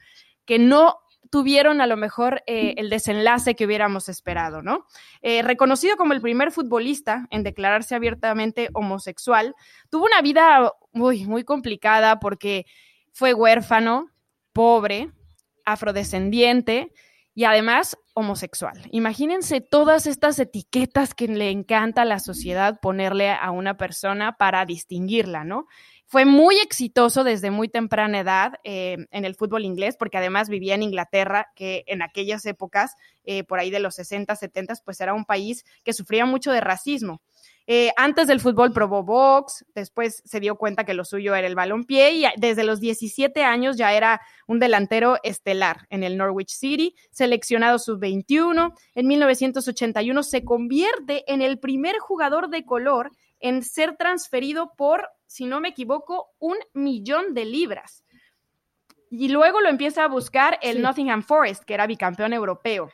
que 0.46 0.60
no 0.60 0.96
tuvieron 1.30 1.82
a 1.82 1.88
lo 1.88 1.98
mejor 1.98 2.44
eh, 2.48 2.74
el 2.78 2.90
desenlace 2.90 3.56
que 3.56 3.66
hubiéramos 3.66 4.10
esperado, 4.10 4.62
¿no? 4.62 4.86
Eh, 5.22 5.42
reconocido 5.42 5.96
como 5.98 6.14
el 6.14 6.22
primer 6.22 6.52
futbolista 6.52 7.28
en 7.30 7.44
declararse 7.44 7.96
abiertamente 7.96 8.70
homosexual, 8.74 9.56
tuvo 9.90 10.06
una 10.06 10.22
vida 10.22 10.74
muy, 10.92 11.26
muy 11.26 11.44
complicada 11.44 12.20
porque 12.20 12.66
fue 13.12 13.34
huérfano, 13.34 14.10
pobre, 14.54 15.12
afrodescendiente, 15.66 16.92
y 17.40 17.46
además 17.46 17.98
homosexual. 18.16 18.82
Imagínense 18.92 19.62
todas 19.62 20.08
estas 20.08 20.40
etiquetas 20.40 21.14
que 21.14 21.28
le 21.30 21.52
encanta 21.52 22.02
a 22.02 22.06
la 22.06 22.20
sociedad 22.20 22.82
ponerle 22.82 23.32
a 23.32 23.52
una 23.52 23.78
persona 23.78 24.36
para 24.36 24.66
distinguirla, 24.66 25.46
¿no? 25.46 25.68
Fue 26.12 26.26
muy 26.26 26.56
exitoso 26.58 27.24
desde 27.24 27.52
muy 27.52 27.70
temprana 27.70 28.22
edad 28.22 28.54
eh, 28.64 28.98
en 29.12 29.26
el 29.26 29.36
fútbol 29.36 29.64
inglés, 29.64 29.96
porque 29.96 30.18
además 30.18 30.50
vivía 30.50 30.74
en 30.74 30.82
Inglaterra, 30.82 31.52
que 31.56 31.84
en 31.86 32.02
aquellas 32.02 32.48
épocas, 32.48 32.96
eh, 33.26 33.44
por 33.44 33.60
ahí 33.60 33.70
de 33.70 33.80
los 33.80 33.94
60, 33.94 34.36
70, 34.36 34.74
pues 34.84 35.00
era 35.02 35.14
un 35.14 35.24
país 35.24 35.64
que 35.84 35.94
sufría 35.94 36.26
mucho 36.26 36.52
de 36.52 36.62
racismo. 36.62 37.22
Eh, 37.68 37.92
antes 37.96 38.26
del 38.26 38.40
fútbol 38.40 38.74
probó 38.74 39.04
box, 39.04 39.64
después 39.76 40.24
se 40.26 40.40
dio 40.40 40.56
cuenta 40.56 40.84
que 40.84 40.96
lo 40.96 41.06
suyo 41.06 41.36
era 41.36 41.46
el 41.46 41.54
balompié 41.54 42.14
y 42.14 42.26
desde 42.38 42.64
los 42.64 42.80
17 42.80 43.44
años 43.44 43.78
ya 43.78 43.94
era 43.94 44.20
un 44.48 44.58
delantero 44.58 45.18
estelar 45.22 45.86
en 45.92 46.02
el 46.02 46.18
Norwich 46.18 46.50
City, 46.50 46.96
seleccionado 47.12 47.78
sub-21. 47.78 48.74
En 48.96 49.08
1981 49.08 50.24
se 50.24 50.44
convierte 50.44 51.32
en 51.32 51.44
el 51.44 51.60
primer 51.60 52.00
jugador 52.00 52.50
de 52.50 52.66
color 52.66 53.12
en 53.40 53.62
ser 53.62 53.96
transferido 53.96 54.74
por, 54.76 55.08
si 55.30 55.46
no 55.46 55.62
me 55.62 55.70
equivoco, 55.70 56.32
un 56.40 56.58
millón 56.74 57.36
de 57.36 57.46
libras. 57.46 58.04
Y 59.12 59.30
luego 59.30 59.62
lo 59.62 59.70
empieza 59.70 60.04
a 60.04 60.08
buscar 60.08 60.58
el 60.64 60.82
Nottingham 60.82 61.22
Forest, 61.22 61.66
que 61.66 61.76
era 61.76 61.86
bicampeón 61.86 62.34
europeo. 62.34 62.90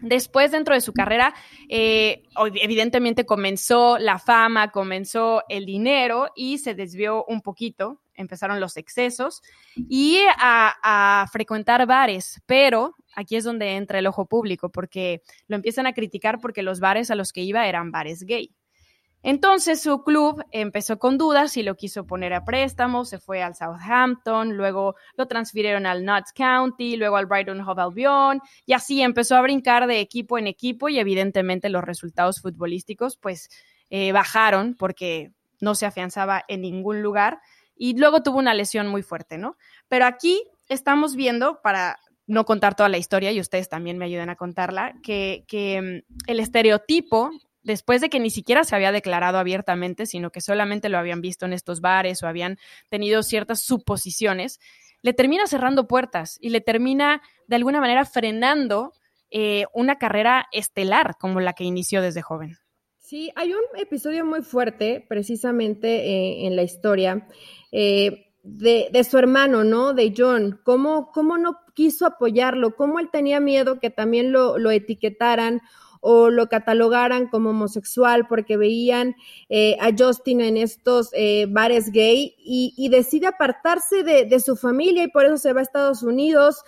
Después, 0.00 0.52
dentro 0.52 0.74
de 0.74 0.80
su 0.80 0.92
carrera, 0.92 1.34
eh, 1.68 2.22
evidentemente 2.62 3.26
comenzó 3.26 3.98
la 3.98 4.20
fama, 4.20 4.70
comenzó 4.70 5.42
el 5.48 5.66
dinero 5.66 6.30
y 6.36 6.58
se 6.58 6.74
desvió 6.74 7.24
un 7.24 7.42
poquito, 7.42 8.02
empezaron 8.14 8.60
los 8.60 8.76
excesos 8.76 9.42
y 9.74 10.20
a, 10.38 10.76
a, 10.82 11.26
frecuentar 11.26 11.84
bares, 11.86 12.40
pero 12.46 12.94
aquí 13.16 13.34
es 13.34 13.42
donde 13.42 13.74
entra 13.74 13.98
el 13.98 14.06
ojo 14.06 14.26
público, 14.26 14.70
porque 14.70 15.22
lo 15.48 15.56
empiezan 15.56 15.88
a 15.88 15.92
criticar 15.92 16.38
porque 16.40 16.62
los 16.62 16.78
bares 16.78 17.10
a 17.10 17.16
los 17.16 17.32
que 17.32 17.42
iba 17.42 17.66
eran 17.66 17.90
bares 17.90 18.22
gay. 18.22 18.54
Entonces 19.22 19.82
su 19.82 20.04
club 20.04 20.44
empezó 20.52 20.98
con 20.98 21.18
dudas 21.18 21.56
y 21.56 21.62
lo 21.62 21.74
quiso 21.74 22.06
poner 22.06 22.32
a 22.32 22.44
préstamo, 22.44 23.04
se 23.04 23.18
fue 23.18 23.42
al 23.42 23.56
Southampton, 23.56 24.56
luego 24.56 24.94
lo 25.16 25.26
transfirieron 25.26 25.86
al 25.86 26.04
Notts 26.04 26.32
County, 26.32 26.96
luego 26.96 27.16
al 27.16 27.26
Brighton 27.26 27.60
Hove 27.60 27.82
Albion 27.82 28.40
y 28.64 28.74
así 28.74 29.02
empezó 29.02 29.36
a 29.36 29.42
brincar 29.42 29.86
de 29.88 30.00
equipo 30.00 30.38
en 30.38 30.46
equipo 30.46 30.88
y 30.88 30.98
evidentemente 30.98 31.68
los 31.68 31.82
resultados 31.82 32.40
futbolísticos 32.40 33.16
pues 33.16 33.50
eh, 33.90 34.12
bajaron 34.12 34.76
porque 34.78 35.32
no 35.60 35.74
se 35.74 35.86
afianzaba 35.86 36.44
en 36.46 36.60
ningún 36.60 37.02
lugar 37.02 37.40
y 37.74 37.96
luego 37.96 38.22
tuvo 38.22 38.38
una 38.38 38.54
lesión 38.54 38.88
muy 38.88 39.02
fuerte, 39.02 39.38
¿no? 39.38 39.56
Pero 39.88 40.04
aquí 40.06 40.42
estamos 40.68 41.16
viendo, 41.16 41.60
para 41.62 41.98
no 42.26 42.44
contar 42.44 42.74
toda 42.74 42.88
la 42.88 42.98
historia 42.98 43.32
y 43.32 43.40
ustedes 43.40 43.68
también 43.68 43.98
me 43.98 44.04
ayuden 44.04 44.30
a 44.30 44.36
contarla, 44.36 44.94
que, 45.02 45.44
que 45.48 46.02
mm, 46.06 46.30
el 46.30 46.40
estereotipo 46.40 47.30
después 47.62 48.00
de 48.00 48.08
que 48.08 48.20
ni 48.20 48.30
siquiera 48.30 48.64
se 48.64 48.74
había 48.74 48.92
declarado 48.92 49.38
abiertamente, 49.38 50.06
sino 50.06 50.30
que 50.30 50.40
solamente 50.40 50.88
lo 50.88 50.98
habían 50.98 51.20
visto 51.20 51.46
en 51.46 51.52
estos 51.52 51.80
bares 51.80 52.22
o 52.22 52.26
habían 52.26 52.58
tenido 52.88 53.22
ciertas 53.22 53.62
suposiciones, 53.62 54.60
le 55.02 55.12
termina 55.12 55.46
cerrando 55.46 55.86
puertas 55.86 56.38
y 56.40 56.50
le 56.50 56.60
termina 56.60 57.22
de 57.46 57.56
alguna 57.56 57.80
manera 57.80 58.04
frenando 58.04 58.92
eh, 59.30 59.64
una 59.74 59.98
carrera 59.98 60.46
estelar 60.52 61.16
como 61.20 61.40
la 61.40 61.52
que 61.52 61.64
inició 61.64 62.02
desde 62.02 62.22
joven. 62.22 62.56
Sí, 62.98 63.30
hay 63.36 63.52
un 63.54 63.62
episodio 63.78 64.24
muy 64.24 64.42
fuerte 64.42 65.04
precisamente 65.08 65.88
eh, 65.88 66.46
en 66.46 66.56
la 66.56 66.62
historia 66.62 67.26
eh, 67.72 68.32
de, 68.42 69.04
su 69.04 69.18
hermano, 69.18 69.64
¿no? 69.64 69.94
De 69.94 70.12
John, 70.16 70.60
cómo, 70.62 71.10
cómo 71.12 71.38
no 71.38 71.58
quiso 71.74 72.06
apoyarlo, 72.06 72.76
cómo 72.76 72.98
él 72.98 73.08
tenía 73.10 73.40
miedo 73.40 73.80
que 73.80 73.90
también 73.90 74.32
lo, 74.32 74.58
lo 74.58 74.70
etiquetaran 74.70 75.60
o 76.00 76.30
lo 76.30 76.48
catalogaran 76.48 77.28
como 77.28 77.50
homosexual 77.50 78.26
porque 78.28 78.56
veían 78.56 79.16
eh, 79.48 79.76
a 79.80 79.90
Justin 79.96 80.40
en 80.40 80.56
estos 80.56 81.10
eh, 81.12 81.46
bares 81.48 81.90
gay 81.90 82.34
y, 82.38 82.88
decide 82.88 83.26
apartarse 83.26 84.02
de, 84.02 84.24
de, 84.24 84.40
su 84.40 84.56
familia 84.56 85.04
y 85.04 85.08
por 85.08 85.26
eso 85.26 85.36
se 85.36 85.52
va 85.52 85.60
a 85.60 85.62
Estados 85.62 86.02
Unidos 86.02 86.64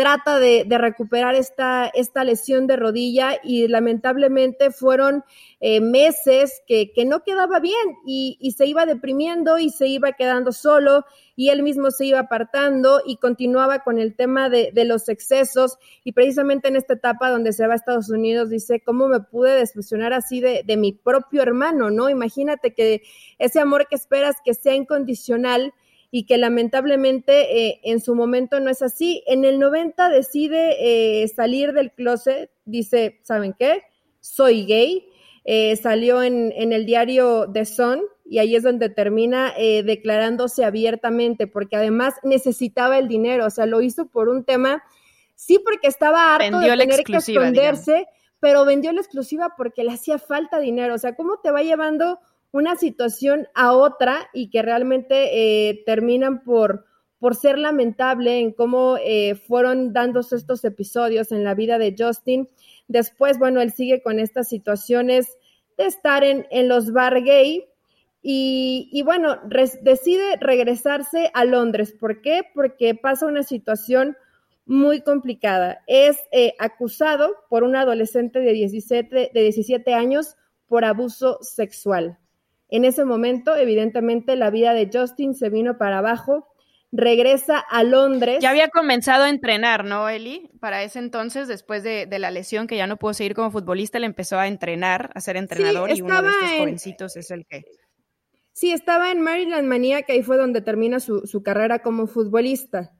trata 0.00 0.38
de, 0.38 0.64
recuperar 0.78 1.34
esta, 1.34 1.86
esta, 1.92 2.24
lesión 2.24 2.66
de 2.66 2.76
rodilla 2.76 3.38
y 3.44 3.68
lamentablemente 3.68 4.70
fueron 4.70 5.24
eh, 5.60 5.82
meses 5.82 6.62
que, 6.66 6.90
no 7.04 7.22
quedaba 7.22 7.60
bien 7.60 7.98
y, 8.06 8.54
se 8.56 8.64
iba 8.64 8.86
deprimiendo 8.86 9.58
y 9.58 9.68
se 9.68 9.88
iba 9.88 10.12
quedando 10.12 10.52
solo 10.52 11.04
y 11.36 11.50
él 11.50 11.62
mismo 11.62 11.90
se 11.90 12.06
iba 12.06 12.18
apartando 12.18 13.02
y 13.04 13.18
continuaba 13.18 13.80
con 13.80 13.98
el 13.98 14.16
tema 14.16 14.48
de, 14.48 14.72
los 14.86 15.06
excesos 15.10 15.76
y 16.02 16.12
precisamente 16.12 16.68
en 16.68 16.76
esta 16.76 16.94
etapa 16.94 17.28
donde 17.28 17.52
se 17.52 17.66
va 17.66 17.74
a 17.74 17.76
Estados 17.76 18.08
Unidos 18.08 18.48
dice, 18.48 18.80
¿cómo 18.80 19.06
me 19.06 19.20
pude 19.20 19.52
desilusionar 19.52 20.14
así 20.14 20.40
de, 20.40 20.62
de 20.64 20.78
mi 20.78 20.92
propio 20.92 21.42
hermano? 21.42 21.90
¿No? 21.90 22.08
Imagínate 22.08 22.72
que 22.72 23.02
ese 23.38 23.60
amor 23.60 23.86
que 23.86 23.96
esperas 23.96 24.36
que 24.42 24.54
sea 24.54 24.74
incondicional 24.74 25.74
y 26.10 26.26
que 26.26 26.38
lamentablemente 26.38 27.68
eh, 27.68 27.80
en 27.84 28.00
su 28.00 28.14
momento 28.14 28.58
no 28.58 28.70
es 28.70 28.82
así. 28.82 29.22
En 29.26 29.44
el 29.44 29.58
90 29.58 30.08
decide 30.08 31.22
eh, 31.22 31.28
salir 31.28 31.72
del 31.72 31.92
closet, 31.92 32.50
dice, 32.64 33.20
¿saben 33.22 33.54
qué? 33.56 33.82
Soy 34.18 34.64
gay. 34.66 35.06
Eh, 35.44 35.76
salió 35.76 36.22
en, 36.22 36.52
en, 36.56 36.72
el 36.72 36.84
diario 36.84 37.50
The 37.50 37.64
Sun 37.64 38.02
y 38.26 38.38
ahí 38.38 38.56
es 38.56 38.62
donde 38.62 38.90
termina 38.90 39.54
declarándose 39.56 40.64
abiertamente, 40.64 41.48
porque 41.48 41.76
además 41.76 42.14
necesitaba 42.22 42.98
el 42.98 43.08
dinero, 43.08 43.46
o 43.46 43.50
sea, 43.50 43.66
lo 43.66 43.80
hizo 43.80 44.06
por 44.06 44.28
un 44.28 44.44
tema, 44.44 44.84
sí, 45.34 45.58
porque 45.58 45.88
estaba 45.88 46.36
harto 46.36 46.60
de 46.60 46.76
tener 46.76 47.02
que 47.02 47.16
esconderse, 47.16 48.06
pero 48.38 48.64
vendió 48.64 48.92
la 48.92 49.00
exclusiva 49.00 49.54
porque 49.56 49.82
le 49.82 49.90
hacía 49.90 50.18
falta 50.18 50.60
dinero, 50.60 50.94
o 50.94 50.98
sea, 50.98 51.16
¿cómo 51.16 51.38
te 51.42 51.50
va 51.50 51.62
llevando 51.62 52.20
una 52.52 52.76
situación 52.76 53.48
a 53.54 53.72
otra 53.72 54.28
y 54.32 54.50
que 54.50 54.62
realmente 54.62 55.68
eh, 55.68 55.82
terminan 55.86 56.42
por, 56.42 56.84
por 57.18 57.36
ser 57.36 57.58
lamentable 57.58 58.40
en 58.40 58.52
cómo 58.52 58.96
eh, 59.04 59.34
fueron 59.34 59.92
dándose 59.92 60.36
estos 60.36 60.64
episodios 60.64 61.32
en 61.32 61.44
la 61.44 61.54
vida 61.54 61.78
de 61.78 61.94
Justin. 61.96 62.48
Después, 62.88 63.38
bueno, 63.38 63.60
él 63.60 63.72
sigue 63.72 64.02
con 64.02 64.18
estas 64.18 64.48
situaciones 64.48 65.38
de 65.78 65.86
estar 65.86 66.24
en, 66.24 66.46
en 66.50 66.68
los 66.68 66.92
bar 66.92 67.22
gay 67.22 67.66
y, 68.22 68.88
y 68.92 69.02
bueno, 69.02 69.38
decide 69.82 70.36
regresarse 70.40 71.30
a 71.32 71.44
Londres. 71.44 71.94
¿Por 71.98 72.20
qué? 72.20 72.42
Porque 72.54 72.94
pasa 72.94 73.26
una 73.26 73.42
situación 73.42 74.16
muy 74.66 75.00
complicada. 75.00 75.82
Es 75.86 76.18
eh, 76.32 76.54
acusado 76.58 77.34
por 77.48 77.64
un 77.64 77.76
adolescente 77.76 78.40
de 78.40 78.52
17, 78.52 79.30
de 79.32 79.42
17 79.42 79.94
años 79.94 80.36
por 80.68 80.84
abuso 80.84 81.38
sexual. 81.40 82.18
En 82.70 82.84
ese 82.84 83.04
momento, 83.04 83.56
evidentemente, 83.56 84.36
la 84.36 84.50
vida 84.50 84.72
de 84.72 84.88
Justin 84.92 85.34
se 85.34 85.50
vino 85.50 85.76
para 85.76 85.98
abajo. 85.98 86.46
Regresa 86.92 87.58
a 87.58 87.84
Londres. 87.84 88.38
Ya 88.40 88.50
había 88.50 88.68
comenzado 88.68 89.24
a 89.24 89.30
entrenar, 89.30 89.84
¿no, 89.84 90.08
Eli? 90.08 90.50
Para 90.60 90.82
ese 90.82 90.98
entonces, 90.98 91.46
después 91.46 91.82
de, 91.82 92.06
la 92.18 92.30
lesión 92.30 92.66
que 92.66 92.76
ya 92.76 92.86
no 92.86 92.96
pudo 92.96 93.14
seguir 93.14 93.34
como 93.34 93.50
futbolista, 93.50 93.98
le 93.98 94.06
empezó 94.06 94.38
a 94.38 94.48
entrenar, 94.48 95.10
a 95.14 95.20
ser 95.20 95.36
entrenador 95.36 95.90
y 95.90 96.02
uno 96.02 96.22
de 96.22 96.28
estos 96.28 96.50
jovencitos 96.58 97.16
es 97.16 97.30
el 97.30 97.46
que... 97.46 97.64
Sí, 98.52 98.72
estaba 98.72 99.10
en 99.12 99.20
Maryland 99.20 99.66
Manía, 99.66 100.02
que 100.02 100.12
ahí 100.12 100.22
fue 100.22 100.36
donde 100.36 100.60
termina 100.60 101.00
su, 101.00 101.26
su 101.26 101.42
carrera 101.42 101.78
como 101.80 102.06
futbolista. 102.06 102.92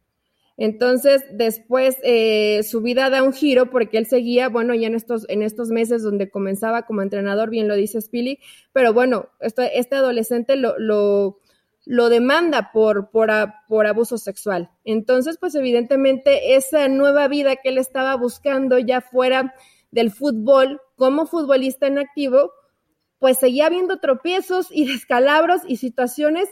Entonces, 0.61 1.25
después 1.33 1.97
eh, 2.03 2.63
su 2.65 2.83
vida 2.83 3.09
da 3.09 3.23
un 3.23 3.33
giro 3.33 3.71
porque 3.71 3.97
él 3.97 4.05
seguía, 4.05 4.51
bueno, 4.51 4.75
ya 4.75 4.89
en 4.89 4.95
estos, 4.95 5.25
en 5.31 5.41
estos 5.41 5.71
meses 5.71 6.03
donde 6.03 6.29
comenzaba 6.29 6.83
como 6.83 7.01
entrenador, 7.01 7.49
bien 7.49 7.67
lo 7.67 7.75
dice 7.77 7.99
Spilly, 7.99 8.41
pero 8.75 8.93
bueno, 8.93 9.31
este, 9.41 9.79
este 9.79 9.97
adolescente 9.97 10.57
lo, 10.57 10.79
lo, 10.79 11.39
lo 11.87 12.11
demanda 12.11 12.73
por, 12.75 13.09
por, 13.09 13.31
por, 13.69 13.87
abuso 13.87 14.19
sexual. 14.19 14.71
Entonces, 14.85 15.39
pues 15.41 15.55
evidentemente 15.55 16.55
esa 16.55 16.89
nueva 16.89 17.27
vida 17.27 17.57
que 17.57 17.71
él 17.71 17.79
estaba 17.79 18.15
buscando 18.17 18.79
ya 18.79 19.01
fuera 19.01 19.55
del 19.91 20.11
fútbol 20.11 20.83
como 20.95 21.25
futbolista 21.25 21.87
en 21.87 21.97
activo, 21.97 22.53
pues 23.19 23.39
seguía 23.39 23.71
viendo 23.71 23.99
tropiezos 23.99 24.67
y 24.71 24.85
descalabros 24.93 25.63
y 25.67 25.79
situaciones 25.79 26.51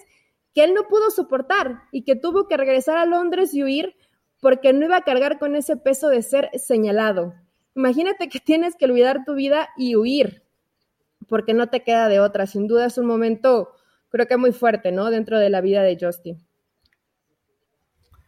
que 0.54 0.64
él 0.64 0.72
no 0.72 0.84
pudo 0.88 1.10
soportar 1.10 1.82
y 1.92 2.04
que 2.04 2.16
tuvo 2.16 2.48
que 2.48 2.56
regresar 2.56 2.96
a 2.96 3.04
Londres 3.04 3.52
y 3.52 3.62
huir 3.62 3.97
porque 4.40 4.72
no 4.72 4.84
iba 4.84 4.96
a 4.96 5.02
cargar 5.02 5.38
con 5.38 5.56
ese 5.56 5.76
peso 5.76 6.08
de 6.08 6.22
ser 6.22 6.50
señalado. 6.54 7.34
Imagínate 7.74 8.28
que 8.28 8.40
tienes 8.40 8.76
que 8.76 8.84
olvidar 8.84 9.24
tu 9.24 9.34
vida 9.34 9.68
y 9.76 9.96
huir, 9.96 10.42
porque 11.28 11.54
no 11.54 11.68
te 11.68 11.82
queda 11.82 12.08
de 12.08 12.20
otra. 12.20 12.46
Sin 12.46 12.66
duda 12.66 12.86
es 12.86 12.98
un 12.98 13.06
momento, 13.06 13.74
creo 14.10 14.26
que 14.26 14.36
muy 14.36 14.52
fuerte, 14.52 14.92
¿no? 14.92 15.10
Dentro 15.10 15.38
de 15.38 15.50
la 15.50 15.60
vida 15.60 15.82
de 15.82 15.96
Justin. 16.00 16.44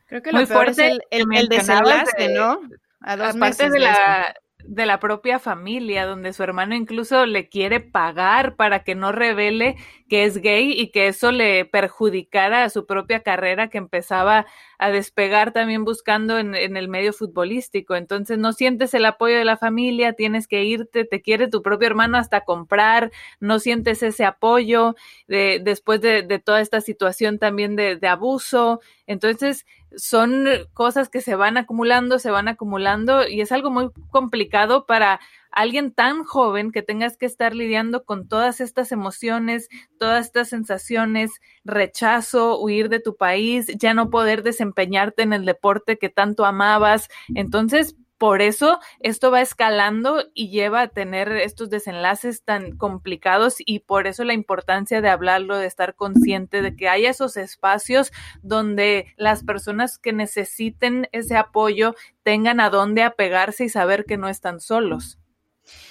Creo 0.06 0.22
que 0.22 0.32
lo 0.32 0.38
muy 0.38 0.46
fuerte 0.46 0.72
es 0.72 0.98
el, 1.10 1.24
el, 1.32 1.48
desenlace, 1.48 2.34
¿no? 2.34 2.60
A 3.00 3.16
dos 3.16 3.36
aparte 3.36 3.70
de 3.70 3.78
la, 3.78 4.34
de 4.64 4.86
la 4.86 5.00
propia 5.00 5.38
familia, 5.38 6.06
donde 6.06 6.32
su 6.32 6.42
hermano 6.42 6.74
incluso 6.74 7.26
le 7.26 7.48
quiere 7.48 7.80
pagar 7.80 8.56
para 8.56 8.84
que 8.84 8.94
no 8.94 9.12
revele 9.12 9.76
que 10.08 10.24
es 10.24 10.38
gay 10.38 10.72
y 10.72 10.88
que 10.88 11.06
eso 11.06 11.30
le 11.30 11.64
perjudicara 11.64 12.64
a 12.64 12.70
su 12.70 12.84
propia 12.84 13.20
carrera 13.20 13.70
que 13.70 13.78
empezaba 13.78 14.46
a 14.78 14.90
despegar 14.90 15.52
también 15.52 15.84
buscando 15.84 16.38
en, 16.38 16.54
el 16.54 16.88
medio 16.88 17.12
futbolístico. 17.12 17.94
Entonces 17.94 18.38
no 18.38 18.52
sientes 18.52 18.92
el 18.94 19.04
apoyo 19.04 19.36
de 19.36 19.44
la 19.44 19.56
familia, 19.56 20.14
tienes 20.14 20.48
que 20.48 20.64
irte, 20.64 21.04
te 21.04 21.22
quiere 21.22 21.48
tu 21.48 21.62
propio 21.62 21.86
hermano 21.86 22.18
hasta 22.18 22.40
comprar, 22.40 23.12
no 23.38 23.60
sientes 23.60 24.02
ese 24.02 24.24
apoyo 24.24 24.96
de, 25.28 25.60
después 25.62 26.00
de, 26.00 26.22
toda 26.44 26.60
esta 26.60 26.80
situación 26.80 27.38
también 27.38 27.76
de, 27.76 27.96
de 27.96 28.08
abuso. 28.08 28.80
Entonces, 29.06 29.64
son 29.96 30.46
cosas 30.72 31.08
que 31.08 31.20
se 31.20 31.34
van 31.34 31.56
acumulando, 31.56 32.18
se 32.18 32.30
van 32.30 32.48
acumulando 32.48 33.26
y 33.26 33.40
es 33.40 33.52
algo 33.52 33.70
muy 33.70 33.90
complicado 34.10 34.86
para 34.86 35.20
alguien 35.50 35.92
tan 35.92 36.22
joven 36.24 36.70
que 36.70 36.82
tengas 36.82 37.16
que 37.16 37.26
estar 37.26 37.54
lidiando 37.54 38.04
con 38.04 38.28
todas 38.28 38.60
estas 38.60 38.92
emociones, 38.92 39.68
todas 39.98 40.26
estas 40.26 40.48
sensaciones, 40.48 41.32
rechazo, 41.64 42.60
huir 42.60 42.88
de 42.88 43.00
tu 43.00 43.16
país, 43.16 43.66
ya 43.76 43.94
no 43.94 44.10
poder 44.10 44.42
desempeñarte 44.42 45.22
en 45.22 45.32
el 45.32 45.44
deporte 45.44 45.98
que 45.98 46.08
tanto 46.08 46.44
amabas. 46.44 47.08
Entonces, 47.34 47.96
por 48.20 48.42
eso 48.42 48.80
esto 48.98 49.30
va 49.30 49.40
escalando 49.40 50.22
y 50.34 50.50
lleva 50.50 50.82
a 50.82 50.88
tener 50.88 51.32
estos 51.32 51.70
desenlaces 51.70 52.42
tan 52.42 52.76
complicados 52.76 53.54
y 53.64 53.78
por 53.78 54.06
eso 54.06 54.24
la 54.24 54.34
importancia 54.34 55.00
de 55.00 55.08
hablarlo, 55.08 55.56
de 55.56 55.66
estar 55.66 55.94
consciente 55.94 56.60
de 56.60 56.76
que 56.76 56.86
haya 56.86 57.08
esos 57.08 57.38
espacios 57.38 58.12
donde 58.42 59.06
las 59.16 59.42
personas 59.42 59.96
que 59.96 60.12
necesiten 60.12 61.08
ese 61.12 61.38
apoyo 61.38 61.94
tengan 62.22 62.60
a 62.60 62.68
dónde 62.68 63.04
apegarse 63.04 63.64
y 63.64 63.68
saber 63.70 64.04
que 64.04 64.18
no 64.18 64.28
están 64.28 64.60
solos. 64.60 65.18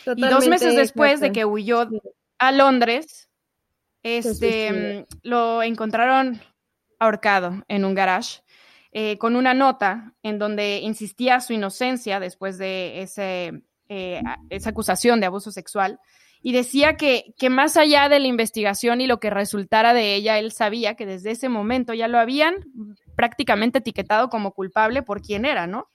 y 0.05 0.21
dos 0.21 0.47
meses 0.47 0.75
después 0.75 1.21
de 1.21 1.31
que 1.31 1.45
huyó 1.45 1.89
a 2.37 2.51
Londres, 2.51 3.27
este, 4.03 5.07
lo 5.23 5.63
encontraron 5.63 6.39
ahorcado 6.99 7.63
en 7.67 7.85
un 7.85 7.95
garage 7.95 8.43
eh, 8.91 9.17
con 9.17 9.35
una 9.35 9.53
nota 9.53 10.13
en 10.23 10.39
donde 10.39 10.79
insistía 10.79 11.39
su 11.41 11.53
inocencia 11.53 12.19
después 12.19 12.57
de 12.57 13.07
eh, 13.87 14.21
esa 14.49 14.69
acusación 14.69 15.19
de 15.19 15.27
abuso 15.27 15.51
sexual 15.51 15.99
y 16.41 16.53
decía 16.53 16.95
que, 16.95 17.33
que 17.37 17.49
más 17.49 17.75
allá 17.75 18.07
de 18.07 18.19
la 18.19 18.27
investigación 18.27 19.01
y 19.01 19.07
lo 19.07 19.19
que 19.19 19.29
resultara 19.29 19.93
de 19.93 20.15
ella, 20.15 20.39
él 20.39 20.51
sabía 20.51 20.95
que 20.95 21.05
desde 21.05 21.31
ese 21.31 21.49
momento 21.49 21.93
ya 21.93 22.07
lo 22.07 22.17
habían 22.17 22.55
prácticamente 23.15 23.79
etiquetado 23.79 24.29
como 24.29 24.53
culpable 24.53 25.03
por 25.03 25.21
quién 25.21 25.45
era, 25.45 25.67
¿no? 25.67 25.89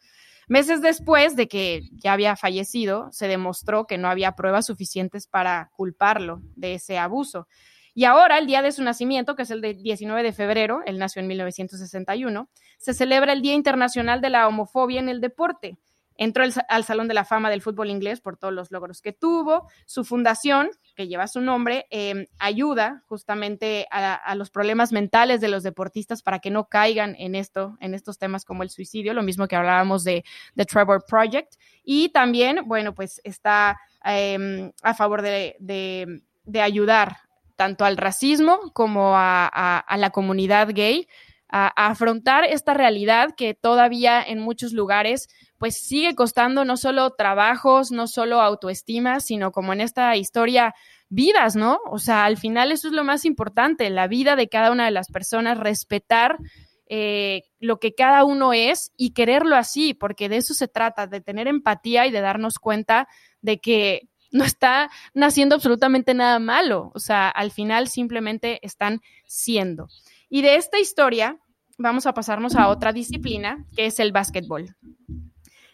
Meses 0.46 0.82
después 0.82 1.36
de 1.36 1.48
que 1.48 1.88
ya 1.92 2.12
había 2.12 2.36
fallecido, 2.36 3.08
se 3.12 3.28
demostró 3.28 3.86
que 3.86 3.96
no 3.96 4.08
había 4.08 4.32
pruebas 4.32 4.66
suficientes 4.66 5.26
para 5.26 5.70
culparlo 5.74 6.42
de 6.54 6.74
ese 6.74 6.98
abuso. 6.98 7.48
Y 7.94 8.04
ahora, 8.04 8.38
el 8.38 8.46
día 8.46 8.60
de 8.60 8.72
su 8.72 8.82
nacimiento, 8.82 9.36
que 9.36 9.42
es 9.42 9.50
el 9.50 9.60
de 9.60 9.74
19 9.74 10.22
de 10.22 10.32
febrero, 10.32 10.82
él 10.84 10.98
nació 10.98 11.20
en 11.20 11.28
1961, 11.28 12.48
se 12.78 12.92
celebra 12.92 13.32
el 13.32 13.40
Día 13.40 13.54
Internacional 13.54 14.20
de 14.20 14.30
la 14.30 14.48
Homofobia 14.48 14.98
en 14.98 15.08
el 15.08 15.20
Deporte. 15.20 15.78
Entró 16.16 16.44
al 16.68 16.84
Salón 16.84 17.08
de 17.08 17.14
la 17.14 17.24
Fama 17.24 17.50
del 17.50 17.60
Fútbol 17.62 17.90
Inglés 17.90 18.20
por 18.20 18.36
todos 18.36 18.54
los 18.54 18.70
logros 18.70 19.00
que 19.00 19.12
tuvo. 19.12 19.68
Su 19.84 20.04
fundación, 20.04 20.70
que 20.94 21.08
lleva 21.08 21.26
su 21.26 21.40
nombre, 21.40 21.86
em, 21.90 22.26
ayuda 22.38 23.02
justamente 23.08 23.86
a, 23.90 24.34
los 24.36 24.50
problemas 24.50 24.92
mentales 24.92 25.40
de 25.40 25.48
los 25.48 25.64
deportistas 25.64 26.22
para 26.22 26.38
que 26.38 26.50
no 26.50 26.68
caigan 26.68 27.16
en 27.18 27.34
esto, 27.34 27.76
en 27.80 27.94
estos 27.94 28.18
temas 28.18 28.44
como 28.44 28.62
el 28.62 28.70
suicidio, 28.70 29.12
lo 29.12 29.24
mismo 29.24 29.48
que 29.48 29.56
hablábamos 29.56 30.04
de, 30.04 30.24
The 30.54 30.64
Trevor 30.64 31.04
Project. 31.04 31.54
Y 31.82 32.10
también, 32.10 32.60
bueno, 32.66 32.94
pues 32.94 33.20
está 33.24 33.76
em, 34.04 34.70
a 34.82 34.94
favor 34.94 35.20
de, 35.20 35.56
de 35.58 36.60
ayudar 36.60 37.23
tanto 37.56 37.84
al 37.84 37.96
racismo 37.96 38.58
como 38.72 39.12
a, 39.16 39.84
la 39.96 40.10
comunidad 40.10 40.68
gay, 40.72 41.06
a, 41.48 41.68
afrontar 41.88 42.44
esta 42.44 42.74
realidad 42.74 43.30
que 43.36 43.54
todavía 43.54 44.22
en 44.22 44.40
muchos 44.40 44.72
lugares 44.72 45.28
pues 45.58 45.78
sigue 45.78 46.14
costando 46.14 46.64
no 46.64 46.76
solo 46.76 47.10
trabajos, 47.10 47.90
no 47.90 48.06
solo 48.06 48.40
autoestima, 48.40 49.20
sino 49.20 49.52
como 49.52 49.72
en 49.72 49.80
esta 49.80 50.16
historia 50.16 50.74
vidas, 51.08 51.56
¿no? 51.56 51.78
O 51.90 51.98
sea, 51.98 52.24
al 52.24 52.36
final 52.36 52.72
eso 52.72 52.88
es 52.88 52.94
lo 52.94 53.04
más 53.04 53.24
importante, 53.24 53.88
la 53.90 54.08
vida 54.08 54.36
de 54.36 54.48
cada 54.48 54.72
una 54.72 54.84
de 54.84 54.90
las 54.90 55.08
personas, 55.08 55.58
respetar 55.58 56.38
eh, 56.86 57.44
lo 57.60 57.78
que 57.78 57.94
cada 57.94 58.24
uno 58.24 58.52
es 58.52 58.92
y 58.96 59.14
quererlo 59.14 59.56
así, 59.56 59.94
porque 59.94 60.28
de 60.28 60.36
eso 60.36 60.54
se 60.54 60.68
trata, 60.68 61.06
de 61.06 61.20
tener 61.20 61.48
empatía 61.48 62.06
y 62.06 62.10
de 62.10 62.20
darnos 62.20 62.58
cuenta 62.58 63.08
de 63.40 63.58
que 63.58 64.08
no 64.34 64.44
está 64.44 64.90
naciendo 65.14 65.54
absolutamente 65.54 66.12
nada 66.12 66.40
malo. 66.40 66.90
O 66.92 66.98
sea, 66.98 67.28
al 67.28 67.52
final 67.52 67.86
simplemente 67.88 68.58
están 68.66 69.00
siendo. 69.26 69.88
Y 70.28 70.42
de 70.42 70.56
esta 70.56 70.80
historia 70.80 71.38
vamos 71.78 72.06
a 72.06 72.14
pasarnos 72.14 72.56
a 72.56 72.68
otra 72.68 72.92
disciplina, 72.92 73.64
que 73.76 73.86
es 73.86 74.00
el 74.00 74.10
básquetbol. 74.10 74.74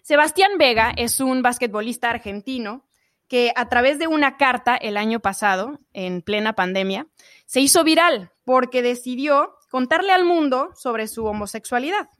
Sebastián 0.02 0.58
Vega 0.58 0.92
es 0.94 1.20
un 1.20 1.40
basquetbolista 1.40 2.10
argentino 2.10 2.86
que 3.28 3.52
a 3.56 3.68
través 3.70 3.98
de 3.98 4.08
una 4.08 4.36
carta 4.36 4.76
el 4.76 4.98
año 4.98 5.20
pasado, 5.20 5.78
en 5.94 6.20
plena 6.20 6.52
pandemia, 6.52 7.06
se 7.46 7.60
hizo 7.60 7.82
viral 7.82 8.30
porque 8.44 8.82
decidió 8.82 9.54
contarle 9.70 10.12
al 10.12 10.24
mundo 10.24 10.70
sobre 10.74 11.08
su 11.08 11.24
homosexualidad. 11.24 12.10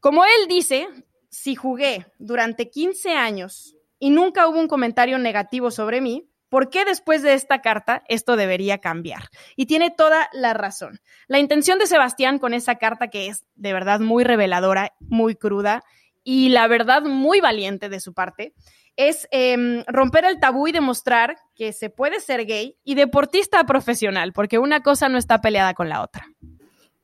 Como 0.00 0.24
él 0.24 0.48
dice, 0.48 0.88
si 1.28 1.54
jugué 1.54 2.06
durante 2.18 2.70
15 2.70 3.12
años 3.12 3.75
y 3.98 4.10
nunca 4.10 4.48
hubo 4.48 4.58
un 4.58 4.68
comentario 4.68 5.18
negativo 5.18 5.70
sobre 5.70 6.00
mí, 6.00 6.28
¿por 6.48 6.70
qué 6.70 6.84
después 6.84 7.22
de 7.22 7.34
esta 7.34 7.60
carta 7.60 8.02
esto 8.08 8.36
debería 8.36 8.78
cambiar? 8.78 9.28
Y 9.56 9.66
tiene 9.66 9.90
toda 9.90 10.28
la 10.32 10.54
razón. 10.54 11.00
La 11.28 11.38
intención 11.38 11.78
de 11.78 11.86
Sebastián 11.86 12.38
con 12.38 12.54
esa 12.54 12.76
carta, 12.76 13.08
que 13.08 13.28
es 13.28 13.44
de 13.54 13.72
verdad 13.72 14.00
muy 14.00 14.24
reveladora, 14.24 14.92
muy 15.00 15.34
cruda 15.34 15.82
y 16.24 16.48
la 16.50 16.66
verdad 16.66 17.02
muy 17.02 17.40
valiente 17.40 17.88
de 17.88 18.00
su 18.00 18.12
parte, 18.12 18.54
es 18.96 19.28
em, 19.30 19.84
romper 19.86 20.24
el 20.24 20.40
tabú 20.40 20.68
y 20.68 20.72
demostrar 20.72 21.36
que 21.54 21.72
se 21.72 21.90
puede 21.90 22.20
ser 22.20 22.46
gay 22.46 22.78
y 22.82 22.94
deportista 22.94 23.64
profesional, 23.64 24.32
porque 24.32 24.58
una 24.58 24.82
cosa 24.82 25.08
no 25.08 25.18
está 25.18 25.40
peleada 25.40 25.74
con 25.74 25.88
la 25.88 26.02
otra. 26.02 26.26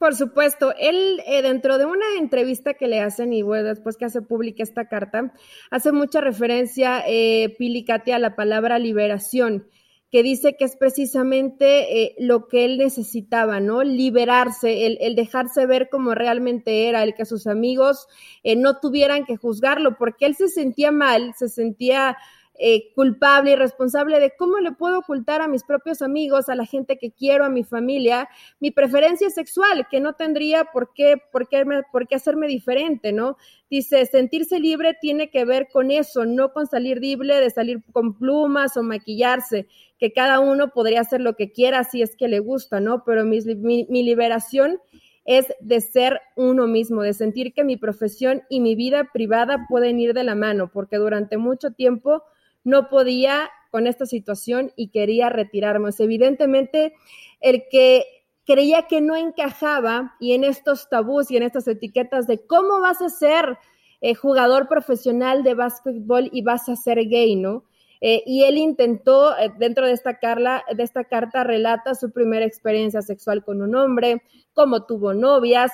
Por 0.03 0.17
supuesto, 0.17 0.75
él 0.81 1.23
eh, 1.29 1.43
dentro 1.43 1.79
de 1.79 1.85
una 1.85 2.05
entrevista 2.19 2.75
que 2.75 2.89
le 2.89 2.99
hacen 2.99 3.33
y 3.33 3.43
bueno, 3.43 3.69
después 3.69 3.97
que 3.97 4.05
hace 4.05 4.21
pública 4.21 4.65
esta 4.65 4.89
carta, 4.89 5.33
hace 5.71 5.93
mucha 5.93 6.21
referencia, 6.21 7.05
eh, 7.07 7.55
Pili 7.57 7.87
a 7.89 8.19
la 8.19 8.35
palabra 8.35 8.81
liberación, 8.81 9.69
que 10.11 10.25
dice 10.25 10.57
que 10.59 10.65
es 10.65 10.77
precisamente 10.77 12.03
eh, 12.03 12.17
lo 12.19 12.49
que 12.49 12.65
él 12.65 12.79
necesitaba, 12.79 13.61
¿no? 13.61 13.85
Liberarse, 13.85 14.87
el, 14.87 14.99
el, 15.01 15.15
dejarse 15.15 15.67
ver 15.67 15.89
como 15.89 16.17
realmente 16.17 16.89
era, 16.89 17.05
el 17.05 17.15
que 17.15 17.25
sus 17.25 17.47
amigos 17.47 18.09
eh, 18.43 18.57
no 18.57 18.81
tuvieran 18.81 19.25
que 19.25 19.37
juzgarlo, 19.37 19.99
porque 19.99 20.27
él 20.27 20.35
se 20.35 20.49
sentía 20.49 20.91
mal, 20.91 21.33
se 21.39 21.49
sentía 21.49 22.17
eh, 22.59 22.93
culpable 22.95 23.53
y 23.53 23.57
responsable 23.57 24.21
de 24.21 24.35
cómo 24.37 24.59
le 24.59 24.73
puedo 24.73 24.99
ocultar 24.99 25.41
a 25.41 25.49
mis 25.49 25.65
propios 25.65 26.03
amigos, 26.03 26.49
a 26.49 26.55
la 26.55 26.67
gente 26.67 26.99
que 26.99 27.11
quiero, 27.11 27.47
a 27.47 27.49
mi 27.49 27.65
familia, 27.65 28.29
mi 28.61 28.71
preferencia 28.71 29.31
sexual, 29.31 29.87
que 29.91 30.01
no 30.01 30.13
tendría 30.13 30.67
por 30.67 30.93
qué, 30.93 31.17
por 31.33 31.49
qué, 31.49 31.65
por 31.91 32.07
qué 32.07 32.15
hacerme 32.15 32.47
diferente, 32.47 33.13
¿no? 33.13 33.37
Dice, 33.71 34.05
sentirse 34.05 34.61
libre 34.61 34.95
tiene 35.01 35.31
que 35.31 35.47
ver 35.47 35.69
con 35.73 35.91
eso, 35.91 36.27
no 36.27 36.53
con 36.53 36.67
salir 36.67 36.99
libre 36.99 37.41
de 37.41 37.51
salir 37.51 37.83
con 37.91 38.19
plumas 38.19 38.77
o 38.77 38.83
maquillarse, 38.83 39.67
que 39.99 40.13
cada 40.13 40.39
uno 40.39 40.73
podría 40.75 41.01
hacer 41.01 41.23
lo 41.23 41.37
que 41.37 41.53
quiera 41.53 41.85
si 41.85 42.03
es 42.03 42.17
que 42.17 42.29
le 42.29 42.41
gusta, 42.41 42.81
¿no? 42.81 43.03
Pero 43.05 43.25
mi, 43.25 43.41
mi 43.41 44.03
liberación 44.03 44.79
es 45.25 45.47
de 45.61 45.81
ser 45.81 46.21
uno 46.37 46.67
mismo, 46.67 47.03
de 47.03 47.15
sentir 47.15 47.55
que 47.55 47.65
mi 47.65 47.77
profesión 47.77 48.43
y 48.51 48.61
mi 48.61 48.75
vida 48.75 49.09
privada 49.13 49.67
pueden 49.69 49.99
ir 50.01 50.15
de 50.15 50.25
la 50.25 50.35
mano, 50.35 50.71
porque 50.73 50.97
durante 50.97 51.39
mucho 51.39 51.71
tiempo 51.71 52.25
no 52.65 52.89
podía 52.89 53.51
con 53.71 53.87
esta 53.87 54.07
situación 54.07 54.71
y 54.77 54.89
quería 54.89 55.31
retirarme. 55.31 55.91
evidentemente, 55.99 56.95
el 57.41 57.65
que 57.71 58.05
creía 58.45 58.83
que 58.83 59.01
no 59.01 59.17
encajaba 59.17 60.15
y 60.21 60.33
en 60.33 60.45
estos 60.45 60.89
tabús 60.89 61.31
y 61.31 61.37
en 61.37 61.43
estas 61.43 61.67
etiquetas 61.69 62.27
de 62.27 62.47
cómo 62.47 62.81
vas 62.81 63.01
a 63.01 63.09
ser 63.09 63.59
eh, 64.01 64.15
jugador 64.15 64.69
profesional 64.69 65.43
de 65.43 65.55
básquetbol 65.55 66.29
y 66.33 66.43
vas 66.43 66.69
a 66.69 66.77
ser 66.77 66.99
gay, 67.09 67.37
¿no? 67.37 67.65
Eh, 68.01 68.23
y 68.27 68.43
él 68.43 68.59
intentó, 68.59 69.39
eh, 69.39 69.53
dentro 69.59 69.87
de 69.87 69.93
esta, 69.93 70.19
carla, 70.19 70.65
de 70.75 70.83
esta 70.83 71.05
carta, 71.05 71.45
relata 71.45 71.95
su 71.95 72.11
primera 72.11 72.45
experiencia 72.45 73.01
sexual 73.01 73.45
con 73.45 73.63
un 73.63 73.77
hombre, 73.77 74.23
cómo 74.55 74.87
tuvo 74.87 75.15
novias 75.15 75.71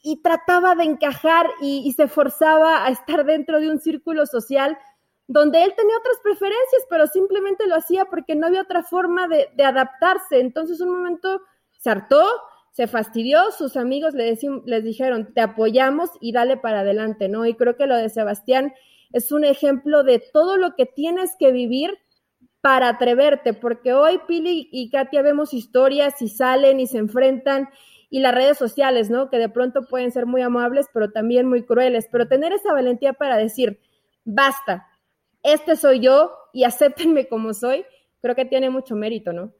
y 0.00 0.22
trataba 0.22 0.76
de 0.76 0.84
encajar 0.84 1.46
y 1.60 1.90
se 1.96 2.08
forzaba 2.08 2.86
a 2.86 2.90
estar 2.90 3.24
dentro 3.24 3.58
de 3.58 3.70
un 3.70 3.80
círculo 3.80 4.26
social 4.26 4.78
donde 5.26 5.62
él 5.64 5.72
tenía 5.76 5.96
otras 5.96 6.16
preferencias, 6.22 6.82
pero 6.90 7.06
simplemente 7.06 7.66
lo 7.66 7.76
hacía 7.76 8.04
porque 8.06 8.34
no 8.34 8.46
había 8.46 8.62
otra 8.62 8.82
forma 8.82 9.26
de, 9.28 9.48
adaptarse. 9.64 10.40
Entonces, 10.40 10.80
un 10.80 10.90
momento 10.90 11.40
se 11.78 11.90
hartó, 11.90 12.26
se 12.72 12.86
fastidió, 12.86 13.50
sus 13.50 13.76
amigos 13.76 14.14
le 14.14 14.36
les 14.66 14.84
dijeron, 14.84 15.32
te 15.32 15.40
apoyamos 15.40 16.10
y 16.20 16.32
dale 16.32 16.56
para 16.56 16.80
adelante, 16.80 17.28
¿no? 17.28 17.46
Y 17.46 17.54
creo 17.54 17.76
que 17.76 17.86
lo 17.86 17.96
de 17.96 18.08
Sebastián 18.08 18.74
es 19.12 19.32
un 19.32 19.44
ejemplo 19.44 20.02
de 20.02 20.18
todo 20.18 20.56
lo 20.56 20.74
que 20.74 20.86
tienes 20.86 21.36
que 21.38 21.52
vivir 21.52 21.98
para 22.60 22.88
atreverte, 22.88 23.52
porque 23.52 23.92
hoy 23.92 24.20
Pili 24.26 24.68
y 24.72 24.90
Katia 24.90 25.22
vemos 25.22 25.54
historias 25.54 26.20
y 26.22 26.28
salen 26.28 26.80
y 26.80 26.86
se 26.86 26.98
enfrentan 26.98 27.68
y 28.10 28.20
las 28.20 28.34
redes 28.34 28.58
sociales, 28.58 29.10
¿no? 29.10 29.28
Que 29.28 29.38
de 29.38 29.48
pronto 29.48 29.82
pueden 29.86 30.12
ser 30.12 30.26
muy 30.26 30.40
amables, 30.40 30.86
pero 30.92 31.10
también 31.10 31.48
muy 31.48 31.64
crueles, 31.64 32.08
pero 32.10 32.26
tener 32.28 32.52
esa 32.52 32.72
valentía 32.72 33.12
para 33.12 33.36
decir, 33.36 33.80
basta, 34.24 34.86
este 35.44 35.76
soy 35.76 36.00
yo 36.00 36.32
y 36.52 36.64
acéptenme 36.64 37.28
como 37.28 37.54
soy, 37.54 37.84
creo 38.20 38.34
que 38.34 38.44
tiene 38.46 38.70
mucho 38.70 38.96
mérito, 38.96 39.32
¿no? 39.32 39.52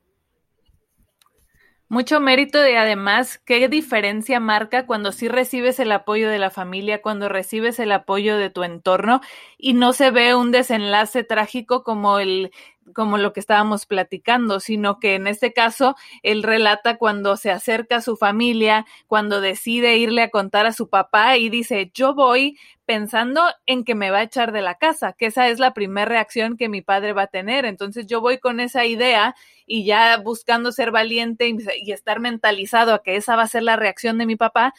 Mucho 1.88 2.18
mérito 2.18 2.66
y 2.66 2.74
además, 2.74 3.38
qué 3.44 3.68
diferencia 3.68 4.40
marca 4.40 4.86
cuando 4.86 5.12
sí 5.12 5.28
recibes 5.28 5.78
el 5.78 5.92
apoyo 5.92 6.30
de 6.30 6.38
la 6.38 6.50
familia, 6.50 7.02
cuando 7.02 7.28
recibes 7.28 7.78
el 7.78 7.92
apoyo 7.92 8.38
de 8.38 8.48
tu 8.48 8.64
entorno 8.64 9.20
y 9.58 9.74
no 9.74 9.92
se 9.92 10.10
ve 10.10 10.34
un 10.34 10.50
desenlace 10.50 11.22
trágico 11.24 11.84
como 11.84 12.18
el 12.18 12.52
como 12.92 13.18
lo 13.18 13.32
que 13.32 13.40
estábamos 13.40 13.86
platicando, 13.86 14.60
sino 14.60 14.98
que 14.98 15.14
en 15.14 15.26
este 15.26 15.52
caso 15.52 15.96
él 16.22 16.42
relata 16.42 16.96
cuando 16.96 17.36
se 17.36 17.50
acerca 17.50 17.96
a 17.96 18.00
su 18.00 18.16
familia, 18.16 18.84
cuando 19.06 19.40
decide 19.40 19.96
irle 19.96 20.22
a 20.22 20.30
contar 20.30 20.66
a 20.66 20.72
su 20.72 20.88
papá 20.88 21.36
y 21.36 21.48
dice, 21.48 21.90
yo 21.94 22.14
voy 22.14 22.58
pensando 22.84 23.42
en 23.66 23.84
que 23.84 23.94
me 23.94 24.10
va 24.10 24.18
a 24.18 24.22
echar 24.24 24.52
de 24.52 24.60
la 24.60 24.74
casa, 24.74 25.14
que 25.14 25.26
esa 25.26 25.48
es 25.48 25.58
la 25.58 25.72
primera 25.72 26.04
reacción 26.04 26.56
que 26.56 26.68
mi 26.68 26.82
padre 26.82 27.12
va 27.12 27.22
a 27.22 27.26
tener. 27.28 27.64
Entonces 27.64 28.06
yo 28.06 28.20
voy 28.20 28.38
con 28.38 28.60
esa 28.60 28.84
idea 28.84 29.34
y 29.66 29.84
ya 29.84 30.18
buscando 30.18 30.70
ser 30.72 30.90
valiente 30.90 31.48
y, 31.48 31.56
y 31.82 31.92
estar 31.92 32.20
mentalizado 32.20 32.92
a 32.92 33.02
que 33.02 33.16
esa 33.16 33.36
va 33.36 33.42
a 33.42 33.48
ser 33.48 33.62
la 33.62 33.76
reacción 33.76 34.18
de 34.18 34.26
mi 34.26 34.36
papá, 34.36 34.74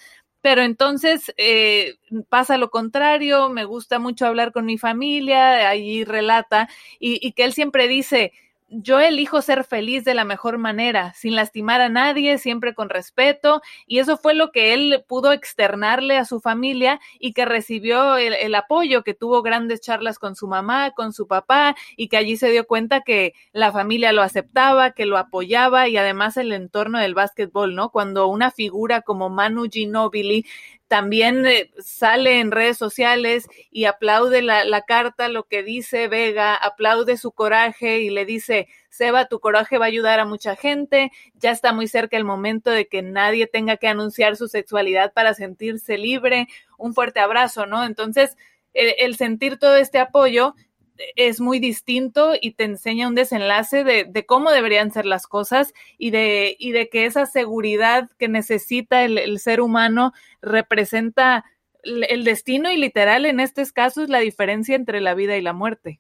pero 0.45 0.62
entonces 0.62 1.34
eh, 1.38 1.95
pasa 2.29 2.60
lo 2.60 2.69
contrario, 2.69 3.49
me 3.49 3.65
gusta 3.65 3.97
mucho 3.97 4.27
hablar 4.27 4.51
con 4.51 4.63
mi 4.63 4.77
familia, 4.77 5.67
ahí 5.67 6.03
relata, 6.03 6.69
y, 6.99 7.17
y 7.27 7.31
que 7.31 7.45
él 7.45 7.53
siempre 7.53 7.88
dice, 7.88 8.31
yo 8.67 8.99
elijo 8.99 9.41
ser 9.41 9.63
feliz 9.63 10.04
de 10.04 10.15
la 10.15 10.25
mejor 10.25 10.58
manera, 10.58 11.13
sin 11.13 11.36
lastimar 11.36 11.82
a 11.82 11.89
nadie, 11.89 12.38
siempre 12.38 12.73
con 12.73 12.89
respeto, 12.89 13.62
y 13.86 13.99
eso 13.99 14.17
fue 14.17 14.34
lo 14.34 14.51
que 14.51 14.73
él 14.73 15.04
pudo 15.08 15.32
externarle 15.32 16.17
a 16.17 16.25
su 16.25 16.39
familia 16.39 16.99
y 17.19 17.34
que 17.34 17.45
recibió 17.45 18.17
el, 18.17 18.56
apoyo, 18.56 19.04
que 19.04 19.13
tuvo 19.13 19.43
grandes 19.43 19.82
charlas 19.82 20.17
con 20.17 20.36
su 20.36 20.47
mamá, 20.47 20.91
con 20.91 21.13
su 21.13 21.28
papá, 21.28 21.75
y 21.95 22.08
que 22.08 22.17
allí 22.17 22.38
se 22.38 22.49
dio 22.49 22.65
cuenta 22.65 23.01
que 23.01 23.34
la 23.51 23.71
familia 23.71 24.13
lo 24.13 24.23
aceptaba, 24.23 24.91
que 24.91 25.06
lo 25.06 25.17
apoyaba, 25.17 25.88
y 25.88 25.97
además 25.97 26.38
el 26.38 26.51
entorno 26.51 26.99
del 26.99 27.13
básquetbol, 27.13 27.75
¿no? 27.75 27.89
Cuando 27.89 28.28
una 28.28 28.51
figura 28.51 29.01
como 29.01 29.30
Manu 29.30 29.65
Ginobili 29.71 30.45
también 30.88 31.45
eh, 31.45 31.71
sale 31.80 32.39
en 32.39 32.52
redes 32.52 32.78
sociales 32.78 33.48
y 33.71 33.86
aplaude 33.86 34.41
la, 34.41 34.63
la, 34.65 34.82
carta, 34.82 35.30
lo 35.30 35.43
que 35.43 35.63
dice 35.63 36.08
Vega, 36.08 36.56
aplaude 36.56 37.17
su 37.17 37.32
coraje 37.32 38.00
y 38.00 38.10
le 38.10 38.26
dice, 38.26 38.67
Seba, 38.89 39.26
tu 39.26 39.39
coraje 39.39 39.78
va 39.78 39.86
a 39.86 39.88
ayudar 39.88 40.19
a 40.19 40.26
mucha 40.26 40.56
gente, 40.56 41.12
ya 41.34 41.52
está 41.52 41.74
muy 41.74 41.88
cerca 41.88 42.17
el 42.17 42.24
momento 42.24 42.69
de 42.69 42.88
que 42.88 43.02
nadie 43.02 43.48
tenga 43.48 43.78
que 43.78 43.88
anunciar 43.88 44.36
su 44.36 44.48
sexualidad 44.48 45.12
para 45.13 45.34
sentirse 45.34 45.98
libre, 45.98 46.48
un 46.78 46.93
fuerte 46.93 47.19
abrazo, 47.19 47.65
¿no? 47.65 47.84
Entonces, 47.84 48.38
el 48.74 49.15
sentir 49.15 49.58
todo 49.58 49.78
este 49.78 50.00
apoyo 50.00 50.54
es 51.15 51.41
muy 51.41 51.60
distinto 51.60 52.34
y 52.39 52.51
te 52.51 52.63
enseña 52.63 53.08
un 53.08 53.15
desenlace 53.15 53.84
de, 53.84 54.25
cómo 54.25 54.51
deberían 54.51 54.91
ser 54.91 55.05
las 55.05 55.27
cosas 55.27 55.73
y 55.97 56.12
de, 56.12 56.55
y 56.60 56.71
de 56.71 56.89
que 56.89 57.05
esa 57.05 57.25
seguridad 57.25 58.10
que 58.17 58.27
necesita 58.27 59.03
el, 59.03 59.39
ser 59.39 59.62
humano 59.62 60.13
representa 60.41 61.45
el 61.84 62.23
destino 62.23 62.71
y 62.71 62.77
literal 62.77 63.25
en 63.25 63.39
estos 63.39 63.71
casos 63.71 64.10
la 64.10 64.19
diferencia 64.19 64.75
entre 64.75 65.01
la 65.01 65.13
vida 65.13 65.38
y 65.38 65.41
la 65.41 65.53
muerte. 65.53 65.99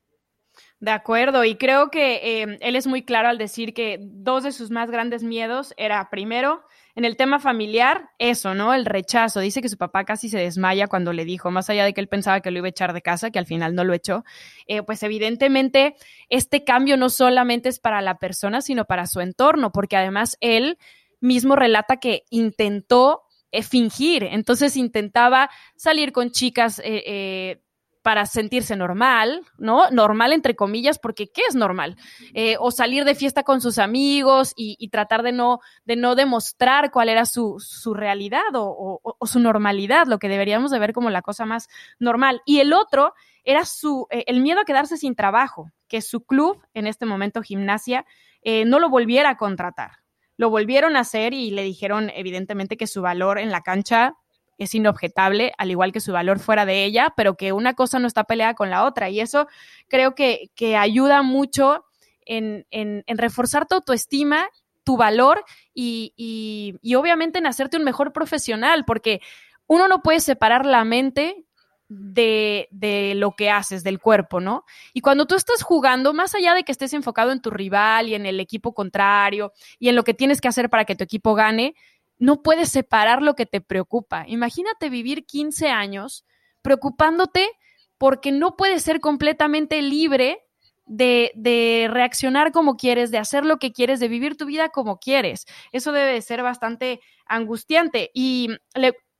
De 0.79 0.91
acuerdo, 0.91 1.43
y 1.43 1.55
creo 1.55 1.89
que 1.89 2.41
eh, 2.41 2.57
él 2.61 2.75
es 2.75 2.87
muy 2.87 3.03
claro 3.03 3.29
al 3.29 3.37
decir 3.37 3.73
que 3.73 3.97
dos 4.01 4.43
de 4.43 4.51
sus 4.51 4.71
más 4.71 4.91
grandes 4.91 5.23
miedos 5.23 5.73
era 5.77 6.09
primero 6.09 6.63
en 6.95 7.03
el 7.03 7.17
tema 7.17 7.39
familiar, 7.39 8.09
eso, 8.19 8.55
¿no? 8.55 8.73
El 8.73 8.85
rechazo. 8.85 9.41
Dice 9.41 9.61
que 9.61 9.67
su 9.67 9.77
papá 9.77 10.05
casi 10.05 10.29
se 10.29 10.37
desmaya 10.37 10.87
cuando 10.87 11.11
le 11.11 11.25
dijo, 11.25 11.51
más 11.51 11.69
allá 11.69 11.83
de 11.83 11.93
que 11.93 11.99
él 11.99 12.07
pensaba 12.07 12.39
que 12.39 12.51
lo 12.51 12.59
iba 12.59 12.67
a 12.67 12.69
echar 12.69 12.93
de 12.93 13.01
casa, 13.01 13.31
que 13.31 13.39
al 13.39 13.45
final 13.45 13.75
no 13.75 13.83
lo 13.83 13.93
echó, 13.93 14.23
eh, 14.67 14.81
pues 14.81 15.03
evidentemente 15.03 15.95
este 16.29 16.63
cambio 16.63 16.95
no 16.95 17.09
solamente 17.09 17.67
es 17.67 17.79
para 17.79 18.01
la 18.01 18.17
persona, 18.17 18.61
sino 18.61 18.85
para 18.85 19.07
su 19.07 19.19
entorno, 19.19 19.71
porque 19.73 19.97
además 19.97 20.37
él 20.39 20.77
mismo 21.19 21.57
relata 21.57 21.97
que 21.97 22.23
intentó 22.29 23.23
eh, 23.51 23.61
fingir, 23.61 24.23
entonces 24.23 24.77
intentaba 24.77 25.49
salir 25.75 26.13
con 26.13 26.31
chicas 26.31 26.81
eh, 26.83 27.61
para 28.05 28.27
sentirse 28.27 28.75
normal, 28.75 29.41
¿no? 29.57 29.89
Normal 29.89 30.31
entre 30.31 30.55
comillas, 30.55 30.99
porque 30.99 31.25
¿qué 31.25 31.41
es 31.49 31.55
normal? 31.55 31.97
Eh, 32.35 32.55
o 32.59 32.69
salir 32.69 33.03
de 33.03 33.15
fiesta 33.15 33.41
con 33.41 33.61
sus 33.61 33.79
amigos 33.79 34.53
y, 34.55 34.89
tratar 34.89 35.23
de 35.23 35.31
no, 35.31 35.59
de 35.85 35.95
no 35.95 36.13
demostrar 36.13 36.91
cuál 36.91 37.09
era 37.09 37.25
su, 37.25 37.55
su 37.57 37.95
realidad 37.95 38.43
o, 38.53 39.01
su 39.23 39.39
normalidad, 39.39 40.05
lo 40.05 40.19
que 40.19 40.29
deberíamos 40.29 40.69
de 40.69 40.77
ver 40.77 40.93
como 40.93 41.09
la 41.09 41.23
cosa 41.23 41.47
más 41.47 41.67
normal. 41.97 42.43
Y 42.45 42.59
el 42.59 42.73
otro 42.73 43.15
era 43.43 43.65
su, 43.65 44.05
eh, 44.11 44.23
el 44.27 44.39
miedo 44.39 44.61
a 44.61 44.65
quedarse 44.65 44.97
sin 44.97 45.15
trabajo, 45.15 45.71
que 45.87 46.03
su 46.03 46.23
club, 46.23 46.61
en 46.75 46.85
este 46.85 47.07
momento 47.07 47.41
gimnasia, 47.41 48.05
eh, 48.43 48.65
no 48.65 48.79
lo 48.79 48.87
volviera 48.91 49.31
a 49.31 49.37
contratar. 49.37 49.93
Lo 50.37 50.51
volvieron 50.51 50.95
a 50.95 50.99
hacer 50.99 51.33
y 51.33 51.49
le 51.49 51.63
dijeron 51.63 52.11
evidentemente 52.13 52.77
que 52.77 52.85
su 52.85 53.01
valor 53.01 53.39
en 53.39 53.49
la 53.49 53.61
cancha 53.61 54.13
es 54.57 54.75
inobjetable, 54.75 55.53
al 55.57 55.71
igual 55.71 55.91
que 55.91 55.99
su 55.99 56.11
valor 56.11 56.39
fuera 56.39 56.65
de 56.65 56.83
ella, 56.85 57.13
pero 57.15 57.35
que 57.35 57.51
una 57.51 57.73
cosa 57.73 57.99
no 57.99 58.07
está 58.07 58.23
peleada 58.23 58.53
con 58.53 58.69
la 58.69 58.85
otra. 58.85 59.09
Y 59.09 59.19
eso 59.19 59.47
creo 59.87 60.15
que, 60.15 60.49
que 60.55 60.77
ayuda 60.77 61.21
mucho 61.21 61.85
en, 62.25 62.65
en, 62.71 63.03
reforzar 63.17 63.67
tu 63.67 63.75
autoestima, 63.75 64.47
tu 64.83 64.97
valor 64.97 65.43
y, 65.73 66.13
y, 66.15 66.75
y 66.81 66.95
obviamente 66.95 67.39
en 67.39 67.47
hacerte 67.47 67.77
un 67.77 67.83
mejor 67.83 68.13
profesional, 68.13 68.85
porque 68.85 69.21
uno 69.67 69.87
no 69.87 70.01
puede 70.01 70.19
separar 70.19 70.65
la 70.65 70.83
mente 70.83 71.45
de, 71.87 72.67
de, 72.71 73.13
lo 73.15 73.35
que 73.35 73.49
haces, 73.49 73.83
del 73.83 73.99
cuerpo, 73.99 74.39
¿no? 74.39 74.65
Y 74.93 75.01
cuando 75.01 75.27
tú 75.27 75.35
estás 75.35 75.61
jugando, 75.61 76.13
más 76.13 76.33
allá 76.33 76.55
de 76.55 76.63
que 76.63 76.71
estés 76.71 76.93
enfocado 76.93 77.31
en 77.31 77.41
tu 77.41 77.51
rival 77.51 78.09
y 78.09 78.15
en 78.15 78.25
el 78.25 78.39
equipo 78.39 78.73
contrario 78.73 79.53
y 79.77 79.89
en 79.89 79.95
lo 79.95 80.03
que 80.03 80.13
tienes 80.13 80.41
que 80.41 80.47
hacer 80.47 80.69
para 80.69 80.85
que 80.85 80.95
tu 80.95 81.03
equipo 81.03 81.35
gane, 81.35 81.75
no 82.17 82.41
puedes 82.41 82.69
separar 82.69 83.21
lo 83.21 83.35
que 83.35 83.45
te 83.45 83.61
preocupa. 83.61 84.25
Imagínate 84.27 84.89
vivir 84.89 85.25
15 85.25 85.69
años 85.69 86.25
preocupándote 86.61 87.49
porque 87.97 88.31
no 88.31 88.55
puedes 88.55 88.83
ser 88.83 88.99
completamente 88.99 89.81
libre 89.81 90.39
de, 90.85 91.87
reaccionar 91.89 92.51
como 92.51 92.77
quieres, 92.77 93.11
de 93.11 93.17
hacer 93.17 93.45
lo 93.45 93.57
que 93.57 93.71
quieres, 93.71 93.99
de 93.99 94.07
vivir 94.07 94.37
tu 94.37 94.45
vida 94.45 94.69
como 94.69 94.99
quieres. 94.99 95.45
Eso 95.71 95.91
debe 95.91 96.21
ser 96.21 96.43
bastante 96.43 96.99
angustiante. 97.25 98.11
Y 98.13 98.49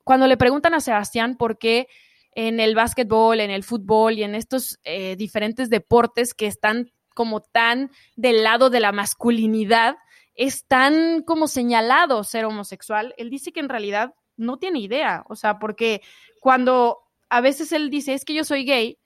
cuando 0.04 0.28
le 0.28 0.38
preguntan 0.38 0.74
a 0.74 0.80
Sebastián 0.80 1.38
por 1.38 1.58
qué 1.58 1.88
en 2.34 2.60
el 2.60 2.76
básquetbol, 2.76 3.40
en 3.40 3.50
el 3.50 3.64
fútbol 3.64 4.14
y 4.18 4.24
en 4.24 4.36
estos 4.36 4.80
eh, 4.84 5.16
diferentes 5.16 5.70
deportes 5.70 6.34
que 6.34 6.48
están 6.48 6.92
como 7.14 7.42
tan 7.42 7.92
del 8.16 8.44
lado 8.44 8.70
de 8.70 8.82
la 8.82 8.92
masculinidad, 8.92 9.96
es 10.36 10.66
tan 10.66 11.24
como 11.24 11.48
señalado 11.48 12.24
ser 12.24 12.46
homosexual, 12.46 13.14
él 13.18 13.30
dice 13.30 13.52
que 13.52 13.62
en 13.62 13.70
realidad 13.70 14.14
no 14.38 14.58
tiene 14.58 14.80
idea, 14.80 15.24
o 15.28 15.36
sea, 15.36 15.60
porque 15.60 16.02
cuando 16.42 17.00
a 17.30 17.42
veces 17.42 17.72
él 17.72 17.90
dice, 17.90 18.14
es 18.14 18.26
que 18.26 18.34
yo 18.34 18.44
soy 18.44 18.66
gay, 18.66 19.00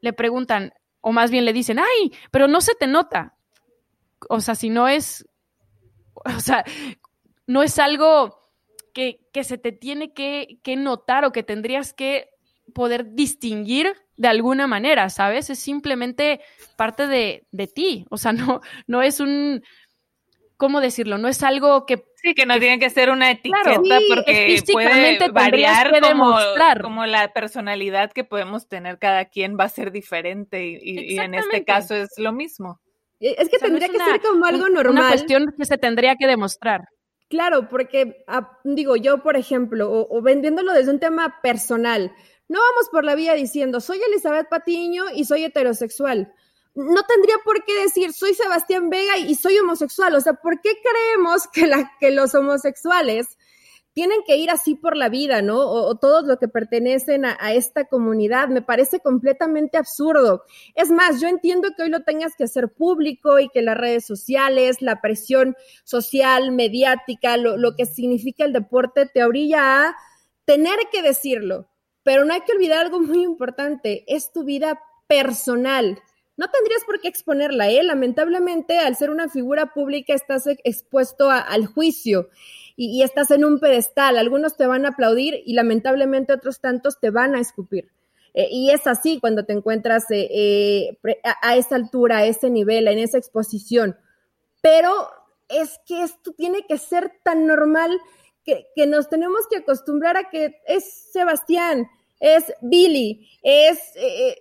le 0.00 0.12
preguntan, 0.12 0.72
o 1.00 1.12
más 1.12 1.30
bien 1.30 1.44
le 1.44 1.52
dicen, 1.52 1.78
ay, 1.78 2.12
pero 2.30 2.48
no 2.48 2.60
se 2.60 2.74
te 2.74 2.86
nota. 2.86 3.36
O 4.28 4.40
sea, 4.40 4.54
si 4.54 4.70
no 4.70 4.88
es, 4.88 5.26
o 6.14 6.40
sea, 6.40 6.64
no 7.46 7.62
es 7.62 7.78
algo 7.78 8.46
que, 8.92 9.20
se 9.42 9.58
te 9.58 9.72
tiene 9.72 10.12
que, 10.12 10.58
notar 10.76 11.24
o 11.24 11.32
que 11.32 11.42
tendrías 11.42 11.92
que 11.92 12.30
poder 12.74 13.14
distinguir 13.14 13.94
de 14.16 14.28
alguna 14.28 14.66
manera, 14.66 15.10
¿sabes? 15.10 15.50
Es 15.50 15.58
simplemente 15.58 16.40
parte 16.76 17.06
de, 17.06 17.46
de 17.50 17.66
ti, 17.66 18.06
o 18.10 18.16
sea, 18.16 18.32
no, 18.32 18.60
no 18.86 19.02
es 19.02 19.20
un, 19.20 19.62
¿cómo 20.56 20.80
decirlo? 20.80 21.18
No 21.18 21.28
es 21.28 21.42
algo 21.42 21.86
que... 21.86 22.04
Sí, 22.22 22.34
que 22.34 22.46
no 22.46 22.58
tiene 22.58 22.78
que 22.78 22.90
ser 22.90 23.10
una 23.10 23.30
etiqueta 23.30 23.98
porque 24.08 24.60
puede 24.72 25.30
variar 25.30 26.00
como, 26.00 26.36
como, 26.82 27.06
la 27.06 27.32
personalidad 27.32 28.12
que 28.12 28.24
podemos 28.24 28.66
tener 28.68 28.98
cada 28.98 29.26
quien 29.26 29.56
va 29.58 29.64
a 29.64 29.68
ser 29.68 29.92
diferente 29.92 30.80
y, 30.82 31.18
en 31.18 31.34
este 31.34 31.64
caso 31.64 31.94
es 31.94 32.10
lo 32.18 32.32
mismo. 32.32 32.80
Eh, 33.20 33.36
es 33.38 33.48
que 33.48 33.58
tendría 33.58 33.88
que 33.88 33.98
ser 33.98 34.20
como 34.20 34.44
algo 34.44 34.68
normal. 34.68 35.04
Una 35.04 35.08
cuestión 35.08 35.54
que 35.56 35.64
se 35.64 35.78
tendría 35.78 36.16
que 36.16 36.26
demostrar. 36.26 36.88
Claro, 37.28 37.68
porque 37.68 38.24
ah, 38.26 38.58
digo 38.64 38.96
yo, 38.96 39.22
por 39.22 39.36
ejemplo, 39.36 39.90
o, 39.90 40.16
o 40.16 40.22
vendiéndolo 40.22 40.72
desde 40.72 40.92
un 40.92 41.00
tema 41.00 41.40
personal, 41.42 42.12
no 42.48 42.60
vamos 42.60 42.88
por 42.90 43.04
la 43.04 43.14
vía 43.14 43.34
diciendo, 43.34 43.80
soy 43.80 44.00
Elizabeth 44.08 44.48
Patiño 44.48 45.04
y 45.14 45.24
soy 45.24 45.44
heterosexual 45.44 46.32
no 46.76 47.02
tendría 47.04 47.36
por 47.42 47.64
qué 47.64 47.82
decir 47.82 48.12
soy 48.12 48.34
Sebastián 48.34 48.90
Vega 48.90 49.16
y 49.16 49.34
soy 49.34 49.58
homosexual. 49.58 50.14
O 50.14 50.20
sea, 50.20 50.34
¿por 50.34 50.60
qué 50.60 50.72
creemos 50.82 51.48
que, 51.98 52.10
los 52.10 52.34
homosexuales 52.34 53.38
tienen 53.94 54.20
que 54.26 54.36
ir 54.36 54.50
así 54.50 54.74
por 54.74 54.94
la 54.94 55.08
vida, 55.08 55.40
¿no? 55.40 55.58
O, 55.58 55.96
todos 55.96 56.26
los 56.26 56.36
que 56.38 56.48
pertenecen 56.48 57.24
a, 57.24 57.54
esta 57.54 57.86
comunidad. 57.86 58.48
Me 58.48 58.60
parece 58.60 59.00
completamente 59.00 59.78
absurdo. 59.78 60.42
Es 60.74 60.90
más, 60.90 61.18
yo 61.18 61.28
entiendo 61.28 61.70
que 61.74 61.84
hoy 61.84 61.88
lo 61.88 62.02
tengas 62.02 62.36
que 62.36 62.44
hacer 62.44 62.68
público 62.68 63.38
y 63.38 63.48
que 63.48 63.62
las 63.62 63.78
redes 63.78 64.04
sociales, 64.04 64.82
la 64.82 65.00
presión 65.00 65.56
social, 65.84 66.52
mediática, 66.52 67.38
lo, 67.38 67.56
lo 67.56 67.74
que 67.74 67.86
significa 67.86 68.44
el 68.44 68.52
deporte, 68.52 69.06
te 69.06 69.24
orilla 69.24 69.88
a 69.88 69.96
tener 70.44 70.76
que 70.92 71.00
decirlo. 71.00 71.70
Pero 72.02 72.26
no 72.26 72.34
hay 72.34 72.42
que 72.42 72.52
olvidar 72.52 72.84
algo 72.84 73.00
muy 73.00 73.22
importante, 73.22 74.04
es 74.08 74.30
tu 74.30 74.44
vida 74.44 74.78
personal. 75.08 76.02
No 76.36 76.48
tendrías 76.50 76.84
por 76.84 77.00
qué 77.00 77.08
exponerla, 77.08 77.70
¿eh? 77.70 77.82
Lamentablemente, 77.82 78.78
al 78.78 78.94
ser 78.96 79.10
una 79.10 79.28
figura 79.28 79.72
pública, 79.72 80.12
estás 80.12 80.46
expuesto 80.46 81.30
al 81.30 81.66
juicio 81.66 82.28
y, 82.76 83.02
estás 83.02 83.30
en 83.30 83.44
un 83.44 83.58
pedestal. 83.58 84.18
Algunos 84.18 84.56
te 84.56 84.66
van 84.66 84.84
a 84.84 84.90
aplaudir 84.90 85.42
y 85.46 85.54
lamentablemente 85.54 86.34
otros 86.34 86.60
tantos 86.60 87.00
te 87.00 87.10
van 87.10 87.34
a 87.34 87.40
escupir. 87.40 87.90
Eh, 88.34 88.48
y 88.50 88.70
es 88.70 88.86
así 88.86 89.18
cuando 89.18 89.46
te 89.46 89.54
encuentras 89.54 90.10
eh, 90.10 90.28
eh, 91.02 91.20
a, 91.40 91.56
esa 91.56 91.76
altura, 91.76 92.18
a 92.18 92.26
ese 92.26 92.50
nivel, 92.50 92.86
en 92.88 92.98
esa 92.98 93.16
exposición. 93.16 93.96
Pero 94.60 94.92
es 95.48 95.80
que 95.86 96.02
esto 96.02 96.32
tiene 96.32 96.66
que 96.66 96.76
ser 96.76 97.12
tan 97.22 97.46
normal 97.46 97.98
que 98.44 98.86
nos 98.86 99.08
tenemos 99.08 99.40
que 99.50 99.56
acostumbrar 99.56 100.16
a 100.16 100.30
que 100.30 100.60
es 100.68 101.10
Sebastián, 101.12 101.88
es 102.20 102.52
Billy, 102.60 103.28
es 103.42 103.78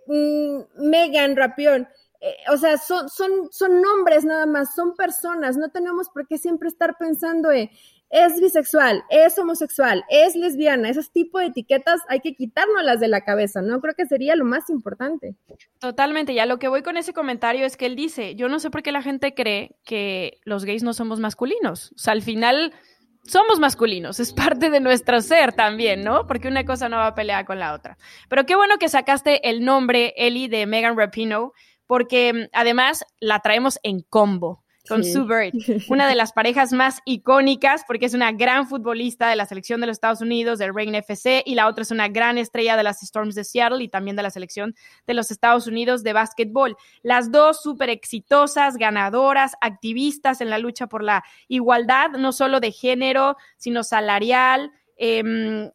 mm, 0.08 0.88
Megan 0.90 1.36
Rapión. 1.36 1.88
o 2.52 2.58
sea, 2.58 2.78
son, 2.78 3.10
son, 3.10 3.50
son 3.52 3.82
nombres 3.82 4.24
nada 4.26 4.46
más, 4.46 4.74
son 4.76 4.96
personas, 4.96 5.58
no 5.58 5.70
tenemos 5.70 6.10
por 6.10 6.28
qué 6.28 6.38
siempre 6.38 6.70
estar 6.70 6.98
pensando 6.98 7.52
en, 7.52 7.70
es 8.10 8.40
bisexual, 8.40 9.04
es 9.10 9.38
homosexual, 9.38 10.04
es 10.10 10.36
lesbiana, 10.36 10.90
esos 10.90 11.12
tipos 11.12 11.42
de 11.42 11.48
etiquetas 11.48 12.02
hay 12.08 12.20
que 12.20 12.36
quitárnoslas 12.36 13.00
de 13.00 13.08
la 13.08 13.22
cabeza, 13.22 13.62
¿no? 13.62 13.82
Creo 13.82 13.96
que 13.96 14.06
sería 14.06 14.36
lo 14.36 14.46
más 14.46 14.70
importante. 14.70 15.36
Totalmente, 15.80 16.34
ya 16.34 16.46
lo 16.46 16.60
que 16.60 16.68
voy 16.68 16.82
con 16.82 16.98
ese 16.98 17.14
comentario 17.14 17.66
es 17.66 17.78
que 17.78 17.88
él 17.88 17.96
dice, 17.96 18.36
yo 18.36 18.48
no 18.48 18.60
sé 18.60 18.70
por 18.70 18.84
qué 18.84 18.92
la 18.92 19.02
gente 19.02 19.34
cree 19.34 19.76
que 19.84 20.40
los 20.46 20.66
gays 20.66 20.84
no 20.84 20.94
somos 20.94 21.20
masculinos, 21.20 21.92
o 21.94 21.98
sea, 21.98 22.14
al 22.14 22.22
final 22.22 22.74
somos 23.28 23.60
masculinos, 23.60 24.20
es 24.20 24.34
parte 24.34 24.70
de 24.70 24.80
nuestro 24.80 25.22
ser 25.22 25.54
también, 25.54 26.04
¿no? 26.04 26.28
Porque 26.28 26.48
una 26.48 26.66
cosa 26.66 26.90
no 26.90 26.98
va 26.98 27.08
a 27.08 27.16
pelear 27.16 27.46
con 27.46 27.60
la 27.60 27.74
otra. 27.74 27.98
Pero 28.30 28.46
qué 28.46 28.56
bueno 28.56 28.78
que 28.78 28.90
sacaste 28.90 29.50
el 29.50 29.64
nombre, 29.64 30.14
Eli, 30.18 30.48
de 30.48 30.66
Megan 30.66 30.98
Rapino, 30.98 31.54
porque 31.88 32.34
mm, 32.34 32.50
además 32.54 33.06
la 33.20 33.40
traemos 33.40 33.80
en 33.84 34.02
combo 34.02 34.65
con 34.88 35.04
Sue 35.04 35.26
Bird, 35.26 35.84
una 35.90 36.08
de 36.08 36.16
las 36.16 36.34
parejas 36.34 36.72
más 36.72 37.02
icónicas 37.06 37.84
porque 37.88 38.06
es 38.06 38.14
una 38.14 38.32
gran 38.32 38.68
futbolista 38.68 39.30
de 39.30 39.36
la 39.36 39.46
selección 39.46 39.82
de 39.82 39.88
los 39.88 39.96
Estados 39.96 40.22
Unidos, 40.22 40.60
del 40.60 40.74
Reign 40.74 40.96
FC, 40.96 41.44
y 41.46 41.56
la 41.56 41.68
otra 41.68 41.82
es 41.84 41.92
una 41.92 42.08
gran 42.08 42.38
estrella 42.38 42.78
de 42.78 42.84
las 42.84 43.02
Storms 43.04 43.36
de 43.36 43.44
Seattle 43.44 43.84
y 43.84 43.88
también 43.88 44.16
de 44.16 44.24
la 44.24 44.30
selección 44.30 44.76
de 45.08 45.14
los 45.14 45.32
Estados 45.32 45.68
Unidos 45.68 46.04
de 46.04 46.14
básquetbol. 46.14 46.78
Las 47.02 47.32
dos 47.32 47.62
súper 47.62 47.90
exitosas, 47.90 48.78
ganadoras, 48.78 49.54
activistas 49.62 50.42
en 50.42 50.50
la 50.50 50.60
lucha 50.60 50.88
por 50.88 51.04
la 51.04 51.24
igualdad, 51.48 52.12
no 52.12 52.32
solo 52.32 52.60
de 52.60 52.72
género, 52.72 53.38
sino 53.58 53.84
salarial. 53.84 54.72
Em, 54.98 55.72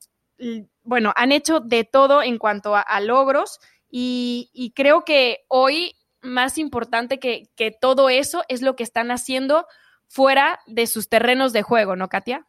bueno, 0.82 1.12
han 1.16 1.32
hecho 1.32 1.60
de 1.60 1.84
todo 1.84 2.22
en 2.22 2.38
cuanto 2.38 2.74
a, 2.76 3.00
logros 3.00 3.60
y, 3.90 4.50
y 4.52 4.70
creo 4.72 5.04
que 5.04 5.44
hoy 5.48 5.94
más 6.22 6.58
importante 6.58 7.18
que, 7.18 7.48
todo 7.80 8.08
eso 8.08 8.42
es 8.48 8.62
lo 8.62 8.76
que 8.76 8.82
están 8.82 9.10
haciendo 9.10 9.66
fuera 10.08 10.60
de 10.66 10.86
sus 10.86 11.08
terrenos 11.08 11.52
de 11.52 11.62
juego, 11.62 11.96
¿no, 11.96 12.08
Katia? 12.08 12.46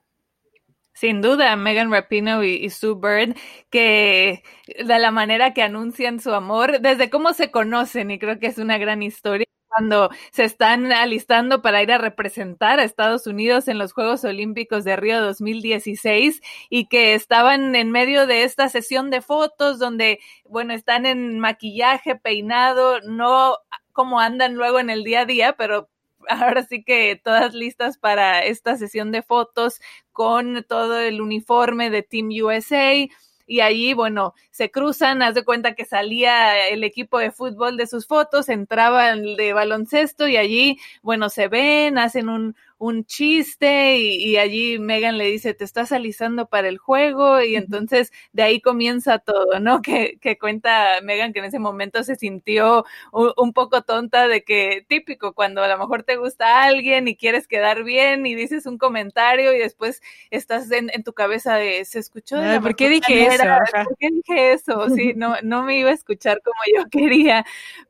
Sin 0.93 1.21
duda, 1.21 1.55
Megan 1.55 1.91
Rapino 1.91 2.43
y, 2.43 2.69
Sue 2.69 2.95
Bird, 2.95 3.35
que 3.69 4.43
de 4.67 4.99
la 4.99 5.11
manera 5.11 5.53
que 5.53 5.63
anuncian 5.63 6.19
su 6.19 6.33
amor, 6.33 6.81
desde 6.81 7.09
cómo 7.09 7.33
se 7.33 7.49
conocen, 7.49 8.11
y 8.11 8.19
creo 8.19 8.39
que 8.39 8.47
es 8.47 8.57
una 8.57 8.77
gran 8.77 9.01
historia 9.01 9.47
cuando 9.71 10.09
se 10.31 10.43
están 10.43 10.91
alistando 10.91 11.61
para 11.61 11.81
ir 11.81 11.91
a 11.91 11.97
representar 11.97 12.79
a 12.79 12.83
Estados 12.83 13.25
Unidos 13.27 13.67
en 13.67 13.77
los 13.77 13.93
Juegos 13.93 14.23
Olímpicos 14.25 14.83
de 14.83 14.95
Río 14.97 15.21
2016 15.21 16.41
y 16.69 16.87
que 16.87 17.13
estaban 17.13 17.75
en 17.75 17.91
medio 17.91 18.27
de 18.27 18.43
esta 18.43 18.69
sesión 18.69 19.09
de 19.09 19.21
fotos 19.21 19.79
donde, 19.79 20.19
bueno, 20.49 20.73
están 20.73 21.05
en 21.05 21.39
maquillaje, 21.39 22.15
peinado, 22.15 22.99
no 23.01 23.57
como 23.93 24.19
andan 24.19 24.55
luego 24.55 24.79
en 24.79 24.89
el 24.89 25.03
día 25.03 25.21
a 25.21 25.25
día, 25.25 25.53
pero 25.53 25.89
ahora 26.29 26.63
sí 26.63 26.83
que 26.83 27.19
todas 27.23 27.53
listas 27.53 27.97
para 27.97 28.43
esta 28.43 28.77
sesión 28.77 29.11
de 29.11 29.21
fotos 29.21 29.79
con 30.11 30.65
todo 30.67 30.99
el 30.99 31.21
uniforme 31.21 31.89
de 31.89 32.03
Team 32.03 32.29
USA 32.43 33.07
y 33.51 33.59
allí, 33.59 33.93
bueno, 33.93 34.33
se 34.49 34.71
cruzan, 34.71 35.21
haz 35.21 35.35
de 35.35 35.43
cuenta 35.43 35.75
que 35.75 35.83
salía 35.83 36.69
el 36.69 36.85
equipo 36.85 37.19
de 37.19 37.31
fútbol 37.31 37.75
de 37.75 37.85
sus 37.85 38.07
fotos, 38.07 38.47
entraban 38.47 39.35
de 39.35 39.51
baloncesto 39.51 40.25
y 40.25 40.37
allí, 40.37 40.79
bueno, 41.01 41.27
se 41.29 41.49
ven, 41.49 41.97
hacen 41.97 42.29
un, 42.29 42.55
un 42.81 43.05
chiste 43.05 43.99
y, 43.99 44.37
allí 44.37 44.79
Megan 44.79 45.19
le 45.19 45.25
dice, 45.25 45.53
te 45.53 45.63
estás 45.63 45.91
alisando 45.91 46.47
para 46.47 46.67
el 46.67 46.79
juego 46.79 47.39
y 47.39 47.55
entonces 47.55 48.11
de 48.33 48.41
ahí 48.41 48.59
comienza 48.59 49.19
todo, 49.19 49.59
¿no? 49.59 49.83
Que, 49.83 50.17
que 50.19 50.39
cuenta 50.39 50.99
Megan 51.03 51.31
que 51.31 51.39
en 51.39 51.45
ese 51.45 51.59
momento 51.59 52.03
se 52.03 52.15
sintió 52.15 52.83
un, 53.11 53.53
poco 53.53 53.83
tonta 53.83 54.27
de 54.27 54.43
que 54.43 54.83
típico 54.87 55.33
cuando 55.33 55.61
a 55.61 55.67
lo 55.67 55.77
mejor 55.77 56.01
te 56.01 56.15
gusta 56.15 56.63
alguien 56.63 57.07
y 57.07 57.15
quieres 57.15 57.47
quedar 57.47 57.83
bien 57.83 58.25
y 58.25 58.33
dices 58.33 58.65
un 58.65 58.79
comentario 58.79 59.53
y 59.53 59.59
después 59.59 60.01
estás 60.31 60.71
en, 60.71 60.89
tu 61.03 61.13
cabeza 61.13 61.57
de, 61.57 61.85
se 61.85 61.99
escuchó 61.99 62.37
de 62.37 62.59
¿Por 62.61 62.75
qué 62.75 62.89
dije 62.89 63.27
eso? 63.27 63.43
¿Por 63.85 63.97
qué 63.99 64.09
dije 64.09 64.53
eso? 64.53 64.89
Sí, 64.89 65.13
no, 65.15 65.35
no 65.43 65.61
me 65.61 65.77
iba 65.77 65.91
a 65.91 65.93
escuchar 65.93 66.41
como 66.41 66.57
yo 66.75 66.89
quería, 66.89 67.45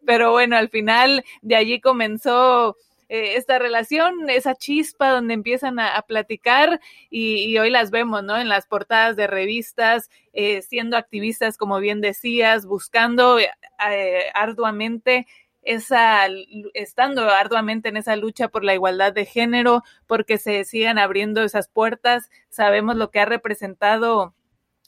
pero 0.06 0.32
bueno, 0.32 0.58
al 0.58 0.68
final 0.68 1.24
de 1.42 1.56
allí 1.56 1.80
comenzó 1.80 2.76
eh, 3.14 3.36
esta 3.36 3.60
relación, 3.60 4.30
esa 4.30 4.56
chispa 4.56 5.10
donde 5.10 5.34
empiezan 5.34 5.80
a, 5.80 6.02
platicar 6.04 6.80
y, 7.10 7.58
hoy 7.58 7.70
las 7.70 7.92
vemos, 7.92 8.24
¿no? 8.24 8.38
En 8.38 8.48
las 8.48 8.68
portadas 8.68 9.18
de 9.18 9.28
revistas, 9.28 10.10
eh, 10.32 10.62
siendo 10.62 10.96
activistas, 10.96 11.58
como 11.58 11.80
bien 11.80 12.00
decías, 12.00 12.66
buscando 12.66 13.38
eh, 13.38 13.50
arduamente 14.34 15.28
esa, 15.62 16.28
estando 16.74 17.30
arduamente 17.30 17.90
en 17.90 17.98
esa 17.98 18.16
lucha 18.16 18.48
por 18.48 18.64
la 18.64 18.76
igualdad 18.76 19.12
de 19.12 19.26
género, 19.26 19.84
porque 20.08 20.38
se 20.38 20.64
sigan 20.64 20.98
abriendo 20.98 21.44
esas 21.44 21.68
puertas. 21.68 22.30
Sabemos 22.48 22.96
lo 22.96 23.12
que 23.12 23.20
ha 23.20 23.26
representado 23.26 24.34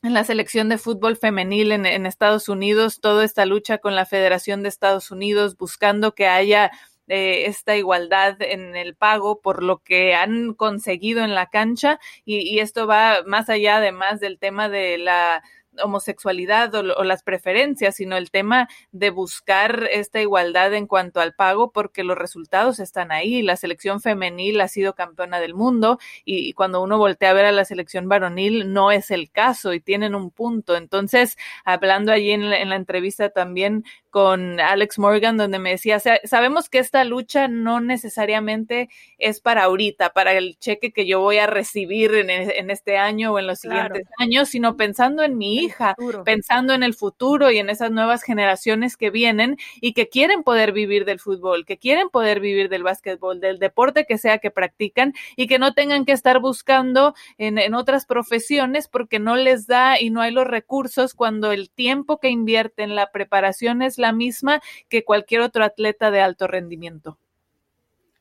en 0.01 0.13
la 0.13 0.23
selección 0.23 0.69
de 0.69 0.77
fútbol 0.77 1.17
femenil 1.17 1.73
en, 1.73 1.85
en 1.85 2.05
Estados 2.05 2.47
Unidos, 2.47 3.01
toda 3.01 3.25
esta 3.25 3.45
lucha 3.45 3.79
con 3.79 3.97
la 3.97 4.05
Federación 4.05 4.63
de 4.63 4.69
Estados 4.69 5.11
Unidos, 5.11 5.57
buscando 5.57 6.15
que 6.15 6.27
haya 6.27 6.71
esta 7.07 7.75
igualdad 7.75 8.41
en 8.41 8.75
el 8.75 8.95
pago 8.95 9.41
por 9.41 9.63
lo 9.63 9.79
que 9.79 10.15
han 10.15 10.53
conseguido 10.53 11.23
en 11.23 11.35
la 11.35 11.47
cancha 11.47 11.99
y, 12.25 12.39
y 12.39 12.59
esto 12.59 12.87
va 12.87 13.23
más 13.25 13.49
allá 13.49 13.77
además 13.77 14.19
del 14.19 14.39
tema 14.39 14.69
de 14.69 14.97
la 14.97 15.43
homosexualidad 15.81 16.73
o, 16.75 17.03
las 17.03 17.23
preferencias, 17.23 17.95
sino 17.95 18.17
el 18.17 18.31
tema 18.31 18.67
de 18.91 19.09
buscar 19.09 19.87
esta 19.91 20.21
igualdad 20.21 20.73
en 20.73 20.87
cuanto 20.87 21.19
al 21.19 21.33
pago, 21.33 21.71
porque 21.71 22.03
los 22.03 22.17
resultados 22.17 22.79
están 22.79 23.11
ahí. 23.11 23.41
La 23.41 23.55
selección 23.55 24.01
femenil 24.01 24.61
ha 24.61 24.67
sido 24.67 24.93
campeona 24.93 25.39
del 25.39 25.53
mundo 25.53 25.99
y, 26.25 26.53
cuando 26.53 26.81
uno 26.81 26.97
voltea 26.97 27.31
a 27.31 27.33
ver 27.33 27.45
a 27.45 27.51
la 27.51 27.65
selección 27.65 28.07
varonil 28.07 28.71
no 28.71 28.91
es 28.91 29.11
el 29.11 29.31
caso 29.31 29.73
y 29.73 29.79
tienen 29.79 30.15
un 30.15 30.31
punto. 30.31 30.75
Entonces, 30.75 31.37
hablando 31.65 32.11
allí 32.11 32.31
en 32.31 32.49
la, 32.49 32.73
entrevista 32.73 33.29
también 33.29 33.83
con 34.13 34.59
Alex 34.59 34.99
Morgan, 34.99 35.37
donde 35.37 35.57
me 35.57 35.71
decía, 35.71 35.99
sabemos 35.99 36.69
que 36.69 36.77
esta 36.77 37.03
lucha 37.03 37.47
no 37.47 37.79
necesariamente 37.79 38.87
es 39.17 39.41
para 39.41 39.63
ahorita, 39.63 40.13
para 40.13 40.33
el 40.33 40.55
cheque 40.59 40.93
que 40.93 41.07
yo 41.07 41.19
voy 41.19 41.39
a 41.39 41.47
recibir 41.47 42.13
en, 42.13 42.29
en 42.29 42.69
este 42.69 42.99
año 42.99 43.33
o 43.33 43.39
en 43.39 43.47
los 43.47 43.61
siguientes 43.61 44.03
años, 44.19 44.49
sino 44.49 44.77
pensando 44.77 45.23
en 45.23 45.35
mi 45.35 45.55
hija, 45.55 45.95
pensando 46.25 46.75
en 46.75 46.83
el 46.83 46.93
futuro 46.93 47.49
y 47.49 47.57
en 47.57 47.71
esas 47.71 47.89
nuevas 47.89 48.21
generaciones 48.21 48.97
que 48.97 49.09
vienen 49.09 49.57
y 49.81 49.93
que 49.93 50.09
quieren 50.09 50.43
poder 50.43 50.73
vivir 50.73 51.05
del 51.05 51.19
fútbol, 51.19 51.65
que 51.65 51.79
quieren 51.79 52.09
poder 52.09 52.39
vivir 52.39 52.69
del 52.69 52.83
básquetbol, 52.83 53.39
del 53.39 53.57
deporte 53.57 54.05
que 54.05 54.19
sea 54.19 54.37
que 54.37 54.51
practican 54.51 55.15
y 55.35 55.47
que 55.47 55.57
no 55.57 55.73
tengan 55.73 56.05
que 56.05 56.11
estar 56.11 56.39
buscando 56.39 57.15
en, 57.39 57.57
en 57.57 57.73
otras 57.73 58.05
profesiones 58.05 58.87
porque 58.87 59.17
no 59.17 59.37
les 59.37 59.65
da 59.65 59.99
y 59.99 60.11
no 60.11 60.21
hay 60.21 60.29
los 60.31 60.45
recursos 60.45 61.15
cuando 61.15 61.51
el 61.51 61.71
tiempo 61.71 62.19
que 62.19 62.29
invierten, 62.29 62.93
la 62.93 63.09
preparación 63.11 63.81
es 63.81 64.02
la 64.03 64.13
misma 64.13 64.61
que 64.89 65.03
cualquier 65.03 65.41
otro 65.41 65.63
atleta 65.63 66.11
de 66.11 66.21
alto 66.21 66.45
rendimiento. 66.45 67.17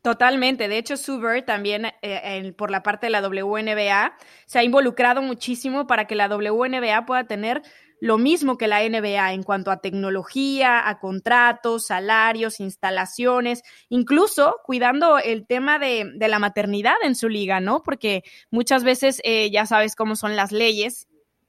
Totalmente. 0.03 0.67
De 0.67 0.79
hecho, 0.79 0.97
Suber 0.97 1.45
también 1.45 1.93
eh, 2.03 2.53
por 2.57 2.73
la 2.73 2.83
parte 2.83 3.07
de 3.07 3.11
la 3.11 3.21
WNBA 3.21 4.17
se 4.47 4.59
ha 4.59 4.65
involucrado 4.65 5.23
muchísimo 5.23 5.87
para 5.87 6.07
que 6.07 6.17
la 6.17 6.27
WNBA 6.27 7.07
pueda 7.07 7.25
tener 7.25 7.63
lo 8.01 8.19
mismo 8.19 8.59
que 8.59 8.67
la 8.67 8.81
NBA 8.81 9.33
en 9.33 9.45
cuanto 9.45 9.71
a 9.71 9.77
tecnología, 9.77 10.89
a 10.89 10.99
contratos, 10.99 11.87
salarios, 11.87 12.59
instalaciones, 12.59 13.63
incluso 13.91 14.57
cuidando 14.65 15.19
el 15.19 15.47
tema 15.47 15.79
de, 15.79 16.13
la 16.19 16.41
maternidad 16.41 16.97
en 17.05 17.15
su 17.15 17.29
liga, 17.29 17.61
¿no? 17.61 17.85
Porque 17.85 18.25
muchas 18.51 18.83
veces 18.83 19.21
eh, 19.23 19.53
ya 19.53 19.67
sabes 19.67 19.95
cómo 19.95 20.17
son 20.17 20.35
las 20.35 20.51
leyes 20.51 21.07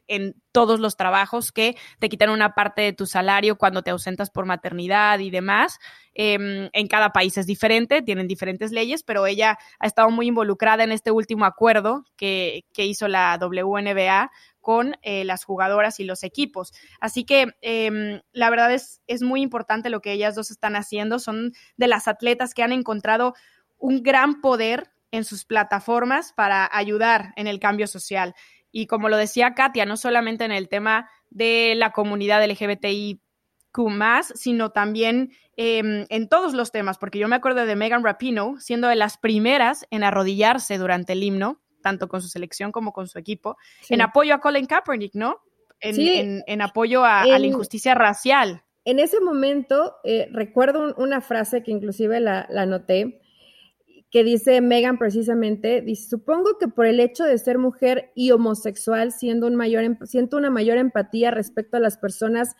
en 0.07 0.35
todos 0.51 0.79
los 0.79 0.95
trabajos 0.97 1.51
que 1.51 1.75
te 1.99 2.09
quitan 2.09 2.29
una 2.29 2.53
parte 2.53 2.81
de 2.81 2.93
tu 2.93 3.05
salario 3.05 3.57
cuando 3.57 3.81
te 3.81 3.91
ausentas 3.91 4.29
por 4.29 4.45
maternidad 4.45 5.19
y 5.19 5.29
demás. 5.29 5.79
Em, 6.13 6.69
en 6.73 6.87
cada 6.87 7.11
país 7.11 7.37
es 7.37 7.47
diferente, 7.47 8.01
tienen 8.01 8.27
diferentes 8.27 8.71
leyes, 8.71 9.03
pero 9.03 9.25
ella 9.25 9.57
ha 9.79 9.87
estado 9.87 10.09
muy 10.11 10.27
involucrada 10.27 10.83
en 10.83 10.91
este 10.91 11.11
último 11.11 11.45
acuerdo 11.45 12.05
que, 12.15 12.63
hizo 12.75 13.07
la 13.07 13.37
WNBA 13.39 14.29
con 14.59 14.95
eh, 15.01 15.25
las 15.25 15.43
jugadoras 15.43 15.99
y 15.99 16.03
los 16.03 16.23
equipos. 16.23 16.73
Así 16.99 17.25
que 17.25 17.47
em, 17.61 18.21
la 18.31 18.49
verdad 18.49 18.73
es, 18.73 19.01
es 19.07 19.21
muy 19.21 19.41
importante 19.41 19.89
lo 19.89 20.01
que 20.01 20.11
ellas 20.11 20.35
dos 20.35 20.51
están 20.51 20.75
haciendo. 20.75 21.19
Son 21.19 21.53
de 21.77 21.87
las 21.87 22.07
atletas 22.07 22.53
que 22.53 22.63
han 22.63 22.71
encontrado 22.71 23.33
un 23.77 24.03
gran 24.03 24.41
poder 24.41 24.91
en 25.13 25.23
sus 25.25 25.45
plataformas 25.45 26.33
para 26.33 26.67
ayudar 26.71 27.33
en 27.35 27.45
el 27.45 27.59
cambio 27.59 27.85
social. 27.85 28.33
Y 28.73 28.87
como 28.87 29.07
lo 29.07 29.15
decía 29.15 29.53
Katia, 29.53 29.85
no 29.85 29.95
solamente 29.95 30.43
en 30.43 30.51
el 30.51 30.67
tema 30.67 31.09
de 31.29 31.75
la 31.77 31.91
comunidad 31.91 32.43
LGBTIQ 32.43 33.23
sino 34.35 34.71
también 34.71 35.31
em, 35.55 36.05
en 36.09 36.29
todos 36.29 36.53
los 36.53 36.71
temas, 36.71 36.97
porque 36.97 37.19
yo 37.19 37.27
me 37.27 37.35
acuerdo 37.35 37.65
de 37.65 37.75
Megan 37.75 38.03
Rapino 38.03 38.55
siendo 38.59 38.87
de 38.87 38.95
las 38.95 39.17
primeras 39.17 39.87
en 39.89 40.03
arrodillarse 40.03 40.77
durante 40.77 41.13
el 41.13 41.23
himno, 41.23 41.61
tanto 41.81 42.07
con 42.07 42.21
su 42.21 42.27
selección 42.27 42.71
como 42.71 42.93
con 42.93 43.07
su 43.07 43.17
equipo, 43.17 43.57
en 43.89 44.01
apoyo 44.01 44.35
a 44.35 44.39
Colin 44.39 44.65
Kaepernick, 44.65 45.15
¿no? 45.15 45.41
En, 45.79 46.43
en, 46.47 46.61
apoyo 46.61 47.03
a, 47.03 47.25
la 47.25 47.39
injusticia 47.39 47.93
racial. 47.93 48.63
En 48.85 48.99
ese 48.99 49.19
momento, 49.19 49.95
eh, 50.05 50.29
recuerdo 50.31 50.93
una 50.97 51.19
frase 51.19 51.61
que 51.61 51.71
inclusive 51.71 52.21
la, 52.21 52.47
la 52.49 52.65
noté, 52.65 53.19
que 54.13 54.23
dice 54.23 54.61
Megan 54.61 54.99
precisamente, 54.99 55.81
dice, 55.81 56.07
supongo 56.07 56.59
que 56.59 56.67
por 56.67 56.85
el 56.85 56.99
hecho 56.99 57.23
de 57.23 57.35
ser 57.39 57.57
mujer 57.57 58.11
y 58.13 58.29
homosexual, 58.29 59.07
em, 59.07 59.97
siento 60.05 60.37
una 60.37 60.51
mayor 60.51 60.77
empatía 60.77 61.31
respecto 61.31 61.77
a 61.77 61.79
las 61.79 61.97
personas 61.97 62.55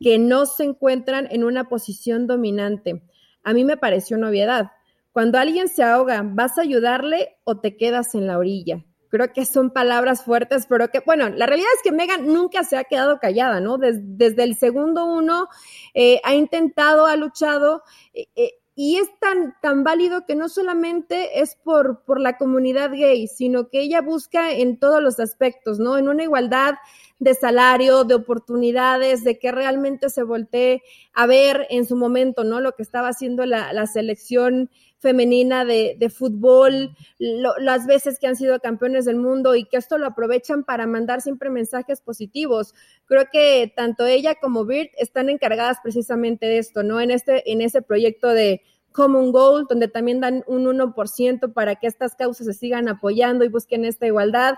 que 0.00 0.18
no 0.18 0.44
se 0.44 0.64
encuentran 0.64 1.28
en 1.30 1.44
una 1.44 1.68
posición 1.68 2.26
dominante. 2.26 3.04
A 3.44 3.52
mí 3.52 3.62
me 3.62 3.76
pareció 3.76 4.16
una 4.16 4.30
obviedad. 4.30 4.72
Cuando 5.12 5.38
alguien 5.38 5.68
se 5.68 5.84
ahoga, 5.84 6.22
¿vas 6.24 6.58
a 6.58 6.62
ayudarle 6.62 7.36
o 7.44 7.60
te 7.60 7.76
quedas 7.76 8.16
en 8.16 8.26
la 8.26 8.36
orilla? 8.36 8.84
Creo 9.08 9.32
que 9.32 9.46
son 9.46 9.70
palabras 9.70 10.24
fuertes, 10.24 10.66
pero 10.68 10.88
que, 10.88 10.98
bueno, 10.98 11.28
la 11.28 11.46
realidad 11.46 11.70
es 11.76 11.82
que 11.82 11.92
Megan 11.92 12.26
nunca 12.26 12.64
se 12.64 12.76
ha 12.76 12.82
quedado 12.82 13.20
callada, 13.20 13.60
¿no? 13.60 13.78
desde 13.78 14.42
el 14.42 14.56
segundo 14.56 15.06
uno 15.06 15.46
eh, 15.94 16.20
ha 16.24 16.34
intentado, 16.34 17.06
ha 17.06 17.14
luchado. 17.14 17.84
Eh, 18.12 18.26
eh, 18.34 18.50
y 18.80 18.98
es 18.98 19.08
tan, 19.18 19.56
tan 19.60 19.82
válido 19.82 20.24
que 20.24 20.36
no 20.36 20.48
solamente 20.48 21.40
es 21.40 21.56
por, 21.56 22.04
por 22.04 22.20
la 22.20 22.38
comunidad 22.38 22.92
gay, 22.92 23.26
sino 23.26 23.70
que 23.70 23.80
ella 23.80 24.00
busca 24.02 24.52
en 24.52 24.78
todos 24.78 25.02
los 25.02 25.18
aspectos, 25.18 25.80
¿no? 25.80 25.98
En 25.98 26.08
una 26.08 26.22
igualdad 26.22 26.76
de 27.18 27.34
salario, 27.34 28.04
de 28.04 28.14
oportunidades, 28.14 29.24
de 29.24 29.38
que 29.38 29.50
realmente 29.50 30.08
se 30.08 30.22
voltee 30.22 30.82
a 31.12 31.26
ver 31.26 31.66
en 31.70 31.84
su 31.84 31.96
momento, 31.96 32.44
¿no? 32.44 32.60
Lo 32.60 32.72
que 32.72 32.82
estaba 32.82 33.08
haciendo 33.08 33.44
la, 33.44 33.86
selección 33.86 34.70
femenina 34.98 35.64
de, 35.64 36.12
fútbol, 36.14 36.96
las 37.18 37.86
veces 37.86 38.18
que 38.18 38.26
han 38.26 38.36
sido 38.36 38.60
campeones 38.60 39.04
del 39.04 39.16
mundo 39.16 39.54
y 39.54 39.64
que 39.64 39.76
esto 39.76 39.98
lo 39.98 40.06
aprovechan 40.06 40.64
para 40.64 40.86
mandar 40.86 41.20
siempre 41.20 41.50
mensajes 41.50 42.00
positivos. 42.00 42.74
Creo 43.06 43.26
que 43.32 43.72
tanto 43.74 44.06
ella 44.06 44.36
como 44.40 44.64
Bird 44.64 44.90
están 44.98 45.28
encargadas 45.28 45.78
precisamente 45.82 46.46
de 46.46 46.58
esto, 46.58 46.82
¿no? 46.82 47.00
En 47.00 47.10
este, 47.10 47.50
en 47.50 47.62
ese 47.62 47.82
proyecto 47.82 48.28
de 48.28 48.62
Common 48.92 49.32
Goal, 49.32 49.66
donde 49.68 49.88
también 49.88 50.20
dan 50.20 50.44
un 50.46 50.64
1% 50.66 51.52
para 51.52 51.76
que 51.76 51.86
estas 51.86 52.14
causas 52.14 52.46
se 52.46 52.54
sigan 52.54 52.88
apoyando 52.88 53.44
y 53.44 53.48
busquen 53.48 53.84
esta 53.84 54.06
igualdad, 54.06 54.54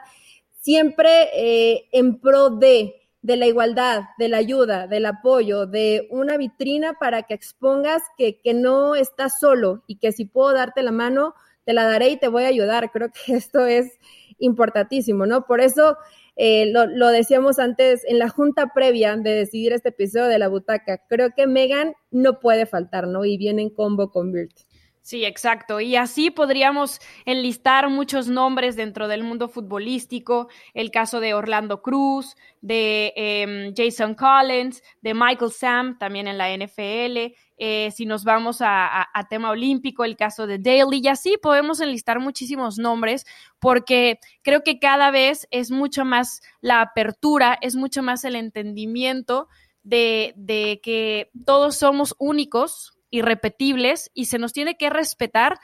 siempre 0.60 1.28
eh, 1.34 1.88
en 1.92 2.20
pro 2.20 2.50
de 2.50 2.94
la 3.22 3.46
igualdad, 3.46 4.02
de 4.18 4.28
la 4.28 4.38
ayuda, 4.38 4.86
del 4.86 5.06
apoyo, 5.06 5.66
de 5.66 6.06
una 6.10 6.36
vitrina 6.36 6.94
para 6.94 7.24
que 7.24 7.34
expongas 7.34 8.02
que, 8.16 8.40
no 8.54 8.94
estás 8.94 9.38
solo 9.40 9.82
y 9.86 9.96
que 9.96 10.12
si 10.12 10.24
puedo 10.24 10.54
darte 10.54 10.82
la 10.82 10.92
mano, 10.92 11.34
te 11.64 11.72
la 11.72 11.84
daré 11.84 12.10
y 12.10 12.16
te 12.16 12.28
voy 12.28 12.44
a 12.44 12.48
ayudar. 12.48 12.90
Creo 12.92 13.10
que 13.10 13.32
esto 13.34 13.66
es 13.66 13.98
importantísimo, 14.38 15.26
¿no? 15.26 15.44
Por 15.44 15.60
eso 15.60 15.96
eh, 16.36 16.72
lo, 16.72 17.08
decíamos 17.08 17.58
antes 17.58 18.02
en 18.06 18.18
la 18.18 18.30
junta 18.30 18.72
previa 18.72 19.16
de 19.16 19.30
decidir 19.30 19.72
este 19.72 19.90
episodio 19.90 20.26
de 20.26 20.38
la 20.38 20.48
butaca. 20.48 21.02
Creo 21.08 21.30
que 21.36 21.46
Megan 21.46 21.94
no 22.10 22.40
puede 22.40 22.64
faltar, 22.64 23.06
¿no? 23.06 23.24
Y 23.24 23.36
viene 23.36 23.62
en 23.62 23.70
combo 23.70 24.10
con 24.10 24.32
Virt. 24.32 24.69
Sí, 25.02 25.24
exacto. 25.24 25.80
Y 25.80 25.96
así 25.96 26.30
podríamos 26.30 27.00
enlistar 27.24 27.88
muchos 27.88 28.28
nombres 28.28 28.76
dentro 28.76 29.08
del 29.08 29.24
mundo 29.24 29.48
futbolístico, 29.48 30.48
el 30.74 30.90
caso 30.90 31.20
de 31.20 31.32
Orlando 31.32 31.80
Cruz, 31.80 32.36
de 32.60 33.14
em, 33.16 33.74
Jason 33.74 34.14
Collins, 34.14 34.82
de 35.00 35.14
Michael 35.14 35.52
Sam, 35.52 35.98
también 35.98 36.28
en 36.28 36.36
la 36.36 36.50
NFL. 36.52 37.34
Eh, 37.56 37.90
si 37.92 38.04
nos 38.04 38.24
vamos 38.24 38.58
a, 38.60 39.08
tema 39.30 39.50
olímpico, 39.50 40.04
el 40.04 40.16
caso 40.16 40.46
de 40.46 40.58
Daly, 40.58 41.00
y 41.02 41.08
así 41.08 41.36
podemos 41.40 41.80
enlistar 41.80 42.20
muchísimos 42.20 42.78
nombres, 42.78 43.24
porque 43.58 44.18
creo 44.42 44.62
que 44.62 44.78
cada 44.78 45.10
vez 45.10 45.48
es 45.50 45.70
mucho 45.70 46.04
más 46.04 46.42
la 46.60 46.82
apertura, 46.82 47.58
es 47.62 47.74
mucho 47.74 48.02
más 48.02 48.24
el 48.24 48.36
entendimiento 48.36 49.48
de, 49.82 50.34
de 50.36 50.80
que 50.82 51.30
todos 51.46 51.76
somos 51.76 52.14
únicos 52.18 52.99
irrepetibles 53.10 54.10
y 54.14 54.26
se 54.26 54.38
nos 54.38 54.52
tiene 54.52 54.76
que 54.76 54.90
respetar 54.90 55.58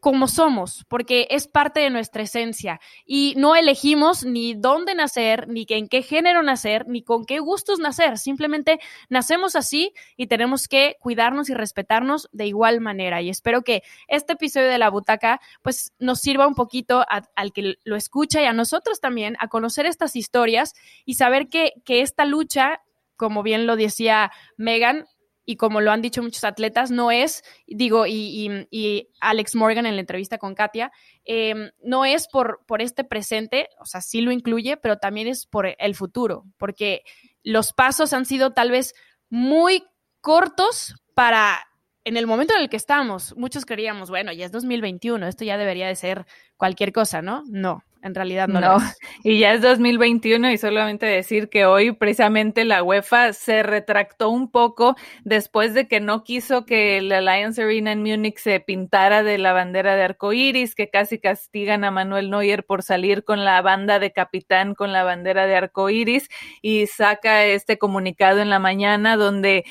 como 0.00 0.28
somos, 0.28 0.84
porque 0.88 1.28
es 1.30 1.46
parte 1.46 1.80
de 1.80 1.90
nuestra 1.90 2.22
esencia. 2.22 2.80
Y 3.04 3.34
no 3.36 3.54
elegimos 3.54 4.24
ni 4.24 4.54
dónde 4.54 4.94
nacer, 4.94 5.46
ni 5.46 5.66
en 5.68 5.88
qué 5.88 6.02
género 6.02 6.42
nacer, 6.42 6.88
ni 6.88 7.02
con 7.02 7.26
qué 7.26 7.38
gustos 7.38 7.78
nacer, 7.78 8.18
simplemente 8.18 8.80
nacemos 9.10 9.54
así 9.56 9.92
y 10.16 10.26
tenemos 10.26 10.68
que 10.68 10.96
cuidarnos 11.00 11.50
y 11.50 11.54
respetarnos 11.54 12.28
de 12.32 12.46
igual 12.46 12.80
manera. 12.80 13.20
Y 13.20 13.28
espero 13.28 13.62
que 13.62 13.82
este 14.08 14.32
episodio 14.32 14.68
de 14.68 14.78
la 14.78 14.90
butaca 14.90 15.40
pues 15.62 15.92
nos 15.98 16.20
sirva 16.20 16.46
un 16.46 16.54
poquito 16.54 17.04
al 17.08 17.52
que 17.52 17.76
lo 17.84 17.96
escucha 17.96 18.40
y 18.42 18.46
a 18.46 18.52
nosotros 18.54 19.00
también 19.00 19.36
a 19.38 19.48
conocer 19.48 19.84
estas 19.84 20.16
historias 20.16 20.72
y 21.04 21.14
saber 21.14 21.48
que, 21.48 21.74
que 21.84 22.00
esta 22.00 22.24
lucha 22.24 22.80
como 23.16 23.42
bien 23.42 23.66
lo 23.66 23.76
decía 23.76 24.32
Megan, 24.56 25.04
y 25.50 25.56
como 25.56 25.80
lo 25.80 25.90
han 25.90 26.00
dicho 26.00 26.22
muchos 26.22 26.44
atletas, 26.44 26.92
no 26.92 27.10
es, 27.10 27.42
digo, 27.66 28.06
y, 28.06 29.08
Alex 29.20 29.56
Morgan 29.56 29.84
en 29.84 29.96
la 29.96 30.00
entrevista 30.00 30.38
con 30.38 30.54
Katia, 30.54 30.92
em, 31.24 31.70
no 31.82 32.04
es 32.04 32.28
por, 32.28 32.60
por 32.66 32.80
este 32.80 33.02
presente, 33.02 33.68
o 33.80 33.84
sea, 33.84 34.00
sí 34.00 34.20
lo 34.20 34.30
incluye, 34.30 34.76
pero 34.76 34.98
también 34.98 35.26
es 35.26 35.46
por 35.46 35.74
el 35.76 35.94
futuro, 35.96 36.44
porque 36.56 37.02
los 37.42 37.72
pasos 37.72 38.12
han 38.12 38.26
sido 38.26 38.52
tal 38.52 38.70
vez 38.70 38.94
muy 39.28 39.82
cortos 40.20 40.94
para 41.14 41.58
en 42.04 42.16
el 42.16 42.28
momento 42.28 42.54
en 42.54 42.62
el 42.62 42.68
que 42.68 42.76
estamos. 42.76 43.34
Muchos 43.36 43.64
creíamos, 43.64 44.08
bueno, 44.08 44.32
ya 44.32 44.46
es 44.46 44.52
2021, 44.52 45.26
esto 45.26 45.44
ya 45.44 45.58
debería 45.58 45.88
de 45.88 45.96
ser 45.96 46.26
cualquier 46.56 46.92
cosa, 46.92 47.22
¿no? 47.22 47.42
No, 47.48 47.82
en 48.02 48.14
realidad 48.14 48.48
no. 48.48 48.60
no. 48.60 48.78
Y 49.22 49.38
ya 49.38 49.52
es 49.52 49.60
2021 49.60 50.50
y 50.50 50.58
solamente 50.58 51.04
decir 51.04 51.50
que 51.50 51.66
hoy 51.66 51.92
precisamente 51.92 52.64
la 52.64 52.82
UEFA 52.82 53.32
se 53.34 53.62
retractó 53.62 54.30
un 54.30 54.50
poco 54.50 54.96
después 55.24 55.74
de 55.74 55.86
que 55.88 56.00
no 56.00 56.24
quiso 56.24 56.64
que 56.64 57.02
la 57.02 57.18
Alliance 57.18 57.62
Arena 57.62 57.92
en 57.92 58.02
Múnich 58.02 58.38
se 58.38 58.60
pintara 58.60 59.22
de 59.22 59.36
la 59.36 59.52
bandera 59.52 59.96
de 59.96 60.02
arco 60.02 60.32
iris, 60.32 60.74
que 60.74 60.88
casi 60.88 61.18
castigan 61.18 61.84
a 61.84 61.90
Manuel 61.90 62.30
Neuer 62.30 62.64
por 62.64 62.82
salir 62.82 63.24
con 63.24 63.44
la 63.44 63.60
banda 63.60 63.98
de 63.98 64.12
capitán 64.12 64.74
con 64.74 64.92
la 64.92 65.04
bandera 65.04 65.46
de 65.46 65.56
arco 65.56 65.90
iris 65.90 66.28
y 66.62 66.86
saca 66.86 67.44
este 67.44 67.76
comunicado 67.76 68.40
en 68.40 68.48
la 68.48 68.58
mañana 68.58 69.16
donde, 69.16 69.64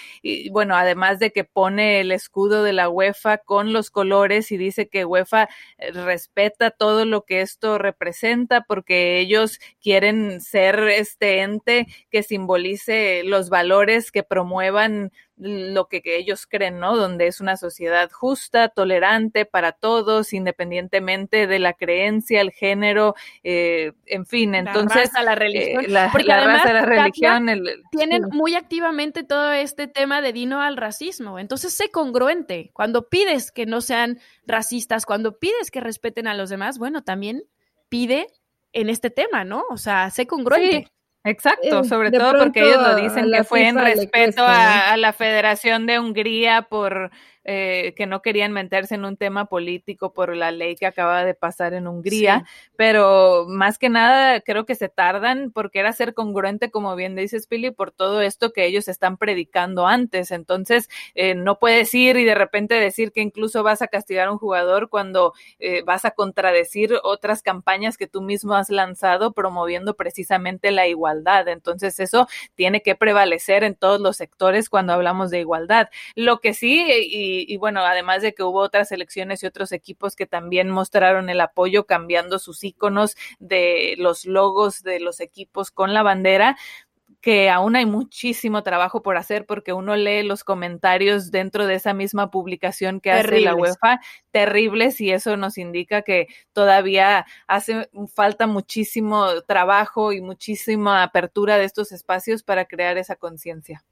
bueno, 0.52 0.76
además 0.76 1.18
de 1.18 1.32
que 1.32 1.44
pone 1.44 2.02
el 2.02 2.12
escudo 2.12 2.64
de 2.64 2.74
la 2.74 2.90
UEFA 2.90 3.40
con 3.40 3.74
los 3.74 3.90
colores 3.90 4.52
y 4.52 4.58
dice 4.58 4.88
que 4.90 5.06
UEFA 5.06 5.50
eh, 5.78 5.92
respeta 5.92 6.70
todo 6.70 7.06
lo 7.06 7.24
que 7.26 7.42
esto 7.42 7.80
representa 7.80 8.19
porque 8.68 9.20
ellos 9.20 9.60
quieren 9.82 10.42
ser 10.42 10.80
este 10.90 11.42
ente 11.42 11.88
que 12.10 12.24
simbolice 12.24 13.24
los 13.24 13.50
valores 13.50 14.12
que 14.12 14.24
promuevan 14.24 15.12
lo 15.40 15.88
que, 15.88 16.02
ellos 16.04 16.46
creen, 16.48 16.80
¿no? 16.80 16.98
Donde 16.98 17.28
es 17.28 17.40
una 17.40 17.56
sociedad 17.56 18.12
justa, 18.12 18.70
tolerante 18.70 19.46
para 19.46 19.72
todos, 19.72 20.34
independientemente 20.34 21.48
de 21.48 21.60
la 21.60 21.74
creencia, 21.74 22.42
el 22.42 22.52
género, 22.52 23.16
eh, 23.44 23.94
en 24.06 24.26
fin, 24.26 24.54
entonces... 24.54 25.12
La, 25.14 25.24
la 25.24 25.36
religión. 25.36 25.86
Eh, 25.86 25.88
la, 25.88 26.10
porque 26.12 26.32
además, 26.32 26.64
raza, 26.64 26.74
la 26.74 26.86
religión. 26.86 27.48
tienen 27.92 28.24
muy 28.32 28.56
activamente 28.56 29.24
todo 29.24 29.54
este 29.54 29.88
tema 29.88 30.22
de 30.22 30.34
dino 30.34 30.62
al 30.62 30.76
racismo. 30.76 31.40
Entonces, 31.40 31.74
sé 31.74 31.90
congruente. 31.90 32.72
Cuando 32.74 33.08
pides 33.08 33.52
que 33.52 33.66
no 33.66 33.80
sean 33.80 34.20
racistas, 34.46 35.06
cuando 35.06 35.40
pides 35.40 35.72
que 35.72 35.80
respeten 35.80 36.28
a 36.28 36.34
los 36.34 36.50
demás, 36.50 36.78
bueno, 36.78 37.04
también 37.04 37.44
pide 37.90 38.28
en 38.74 38.90
este 38.90 39.10
tema, 39.10 39.44
¿no? 39.44 39.64
O 39.70 39.78
sea, 39.78 40.10
sé 40.10 40.28
congruente. 40.28 40.88
Exacto, 41.26 41.84
sobre 41.84 42.12
todo 42.12 42.40
porque 42.40 42.62
ellos 42.62 42.82
lo 42.82 42.96
dicen 42.96 43.30
que 43.32 43.44
fue 43.44 43.68
en 43.68 43.78
respeto 43.78 44.44
a, 44.46 44.96
la 44.96 45.12
Federación 45.12 45.86
de 45.86 46.00
Hungría 46.00 46.64
por 46.64 47.12
eh, 47.52 47.96
que 47.96 48.06
no 48.06 48.22
querían 48.22 48.52
meterse 48.52 48.94
en 48.94 49.06
un 49.06 49.18
tema 49.18 49.46
político 49.46 50.14
por 50.14 50.36
la 50.36 50.52
ley 50.52 50.76
que 50.76 50.86
acaba 50.86 51.26
de 51.26 51.34
pasar 51.34 51.74
en 51.74 51.88
Hungría, 51.88 52.46
pero 52.76 53.48
más 53.48 53.80
que 53.80 53.90
nada 53.90 54.40
creo 54.42 54.68
que 54.68 54.76
se 54.76 54.88
tardan 54.88 55.50
porque 55.50 55.80
era 55.80 55.92
ser 55.92 56.14
congruente, 56.14 56.70
como 56.70 56.96
bien 56.96 57.16
dices, 57.16 57.48
Pili, 57.48 57.72
por 57.72 57.90
todo 57.90 58.22
esto 58.22 58.54
que 58.54 58.68
ellos 58.68 58.88
están 58.88 59.18
predicando 59.18 59.88
antes. 59.88 60.30
Entonces, 60.30 60.90
eh, 61.16 61.34
no 61.34 61.58
puedes 61.58 61.92
ir 61.96 62.18
y 62.18 62.24
de 62.24 62.36
repente 62.36 62.76
decir 62.76 63.12
que 63.12 63.22
incluso 63.22 63.64
vas 63.64 63.82
a 63.82 63.88
castigar 63.88 64.28
a 64.28 64.32
un 64.32 64.38
jugador 64.38 64.88
cuando 64.88 65.34
eh, 65.58 65.82
vas 65.82 66.06
a 66.06 66.12
contradecir 66.12 67.00
otras 67.02 67.42
campañas 67.42 67.98
que 67.98 68.06
tú 68.06 68.22
mismo 68.22 68.54
has 68.54 68.70
lanzado 68.70 69.32
promoviendo 69.32 69.96
precisamente 69.96 70.70
la 70.70 70.86
igualdad. 70.86 71.48
Entonces, 71.48 72.00
eso 72.00 72.28
tiene 72.54 72.84
que 72.84 72.94
prevalecer 72.94 73.64
en 73.64 73.74
todos 73.74 74.00
los 74.00 74.18
sectores 74.18 74.70
cuando 74.70 74.94
hablamos 74.94 75.32
de 75.32 75.40
igualdad. 75.40 75.90
Lo 76.14 76.42
que 76.42 76.54
sí, 76.54 76.86
y 76.88 77.39
y, 77.48 77.58
bueno, 77.58 77.82
además 77.82 78.22
de 78.22 78.34
que 78.34 78.44
hubo 78.44 78.60
otras 78.60 78.92
elecciones 78.92 79.44
y 79.44 79.46
otros 79.46 79.72
equipos 79.72 80.16
que 80.16 80.26
también 80.26 80.70
mostraron 80.70 81.30
el 81.30 81.42
apoyo 81.42 81.86
cambiando 81.86 82.40
sus 82.40 82.64
iconos 82.64 83.16
de 83.40 83.96
los 83.98 84.26
logos 84.26 84.84
de 84.84 85.00
los 85.00 85.20
equipos 85.20 85.72
con 85.72 85.94
la 85.94 86.04
bandera, 86.04 86.58
que 87.22 87.50
aún 87.50 87.76
hay 87.76 87.86
muchísimo 87.86 88.64
trabajo 88.64 89.02
por 89.02 89.18
hacer 89.18 89.46
porque 89.46 89.74
uno 89.74 89.96
lee 89.96 90.24
los 90.24 90.44
comentarios 90.44 91.32
dentro 91.32 91.68
de 91.68 91.76
esa 91.76 91.94
misma 91.94 92.32
publicación 92.32 93.02
que 93.02 93.12
hace 93.12 93.42
la 93.42 93.56
UEFA, 93.56 94.00
terribles, 94.32 95.02
y 95.02 95.12
eso 95.12 95.36
nos 95.36 95.58
indica 95.58 96.02
que 96.02 96.28
todavía 96.54 97.26
hace 97.48 97.90
falta 98.14 98.48
muchísimo 98.48 99.42
trabajo 99.42 100.14
y 100.14 100.22
muchísima 100.22 101.04
apertura 101.04 101.58
de 101.58 101.66
estos 101.66 101.92
espacios 101.92 102.44
para 102.44 102.66
crear 102.66 102.98
esa 102.98 103.16
conciencia 103.16 103.84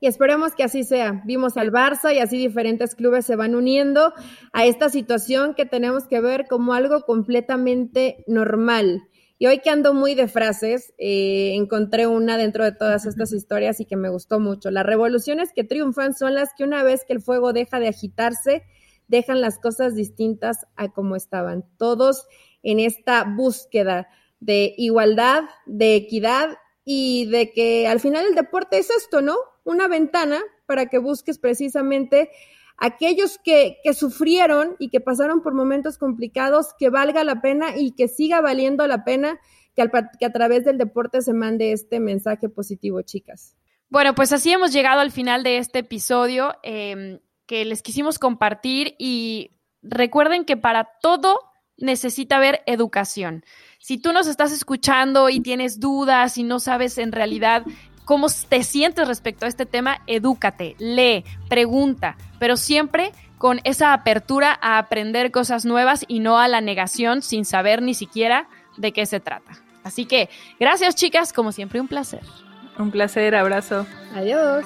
y 0.00 0.06
esperemos 0.06 0.54
que 0.54 0.64
así 0.64 0.82
sea. 0.82 1.22
Vimos 1.26 1.58
al 1.58 1.70
Barça 1.70 2.14
y 2.14 2.18
así 2.18 2.38
diferentes 2.38 2.94
clubes 2.94 3.26
se 3.26 3.36
van 3.36 3.54
uniendo 3.54 4.14
a 4.52 4.64
esta 4.64 4.88
situación 4.88 5.54
que 5.54 5.66
tenemos 5.66 6.06
que 6.06 6.20
ver 6.20 6.46
como 6.48 6.72
algo 6.72 7.02
completamente 7.02 8.24
normal. 8.26 9.02
Y 9.38 9.46
hoy 9.46 9.60
que 9.60 9.70
ando 9.70 9.94
muy 9.94 10.14
de 10.14 10.28
frases, 10.28 10.92
eh, 10.98 11.52
encontré 11.54 12.06
una 12.06 12.36
dentro 12.36 12.64
de 12.64 12.72
todas 12.72 13.06
estas 13.06 13.32
historias 13.32 13.80
y 13.80 13.86
que 13.86 13.96
me 13.96 14.10
gustó 14.10 14.40
mucho. 14.40 14.70
Las 14.70 14.84
revoluciones 14.84 15.52
que 15.54 15.64
triunfan 15.64 16.14
son 16.14 16.34
las 16.34 16.50
que 16.56 16.64
una 16.64 16.82
vez 16.82 17.04
que 17.06 17.14
el 17.14 17.22
fuego 17.22 17.52
deja 17.52 17.78
de 17.78 17.88
agitarse, 17.88 18.64
dejan 19.08 19.40
las 19.40 19.58
cosas 19.58 19.94
distintas 19.94 20.66
a 20.76 20.88
como 20.88 21.16
estaban. 21.16 21.64
Todos 21.78 22.26
en 22.62 22.80
esta 22.80 23.24
búsqueda 23.24 24.08
de 24.40 24.74
igualdad, 24.76 25.44
de 25.66 25.94
equidad 25.94 26.58
y 26.84 27.26
de 27.26 27.52
que 27.52 27.86
al 27.86 28.00
final 28.00 28.26
el 28.26 28.34
deporte 28.34 28.78
es 28.78 28.90
esto, 28.90 29.20
¿no? 29.20 29.36
Una 29.64 29.88
ventana 29.88 30.40
para 30.66 30.86
que 30.86 30.98
busques 30.98 31.38
precisamente 31.38 32.30
aquellos 32.76 33.38
que, 33.38 33.78
que, 33.84 33.92
sufrieron 33.92 34.76
y 34.78 34.88
que 34.88 35.00
pasaron 35.00 35.42
por 35.42 35.54
momentos 35.54 35.98
complicados, 35.98 36.74
que 36.78 36.88
valga 36.88 37.24
la 37.24 37.42
pena 37.42 37.76
y 37.76 37.92
que 37.92 38.08
siga 38.08 38.40
valiendo 38.40 38.86
la 38.86 39.04
pena 39.04 39.38
que, 39.74 39.88
que 40.18 40.26
a 40.26 40.32
través 40.32 40.64
del 40.64 40.78
deporte 40.78 41.20
se 41.20 41.32
mande 41.32 41.72
este 41.72 42.00
mensaje 42.00 42.48
positivo, 42.48 43.02
chicas. 43.02 43.56
Bueno, 43.90 44.14
pues 44.14 44.32
así 44.32 44.52
hemos 44.52 44.72
llegado 44.72 45.00
al 45.00 45.10
final 45.10 45.42
de 45.42 45.58
este 45.58 45.80
episodio 45.80 46.54
em, 46.62 47.18
que 47.46 47.64
les 47.64 47.82
quisimos 47.82 48.20
compartir 48.20 48.94
y 48.98 49.50
recuerden 49.82 50.44
que 50.44 50.56
para 50.56 50.88
todo 51.02 51.40
necesita 51.76 52.36
haber 52.36 52.62
educación. 52.66 53.44
Si 53.80 53.98
tú 53.98 54.12
nos 54.12 54.28
estás 54.28 54.52
escuchando 54.52 55.28
y 55.28 55.40
tienes 55.40 55.80
dudas 55.80 56.38
y 56.38 56.44
no 56.44 56.60
sabes 56.60 56.98
en 56.98 57.10
realidad 57.10 57.64
cómo 58.04 58.26
te 58.48 58.62
sientes 58.62 59.06
respecto 59.06 59.46
a 59.46 59.48
este 59.48 59.66
tema, 59.66 60.02
edúcate, 60.06 60.76
lee, 60.78 61.24
pregunta, 61.48 62.16
pero 62.38 62.56
siempre 62.56 63.12
con 63.38 63.60
esa 63.64 63.94
apertura 63.94 64.58
a 64.60 64.78
aprender 64.78 65.30
cosas 65.30 65.64
nuevas 65.64 66.04
y 66.08 66.20
no 66.20 66.38
a 66.38 66.48
la 66.48 66.60
negación 66.60 67.22
sin 67.22 67.44
saber 67.44 67.82
ni 67.82 67.94
siquiera 67.94 68.48
de 68.76 68.92
qué 68.92 69.06
se 69.06 69.20
trata. 69.20 69.52
Así 69.82 70.04
que 70.04 70.28
gracias 70.58 70.94
chicas, 70.94 71.32
como 71.32 71.52
siempre 71.52 71.80
un 71.80 71.88
placer. 71.88 72.20
Un 72.78 72.90
placer, 72.90 73.34
abrazo. 73.34 73.86
Adiós. 74.14 74.64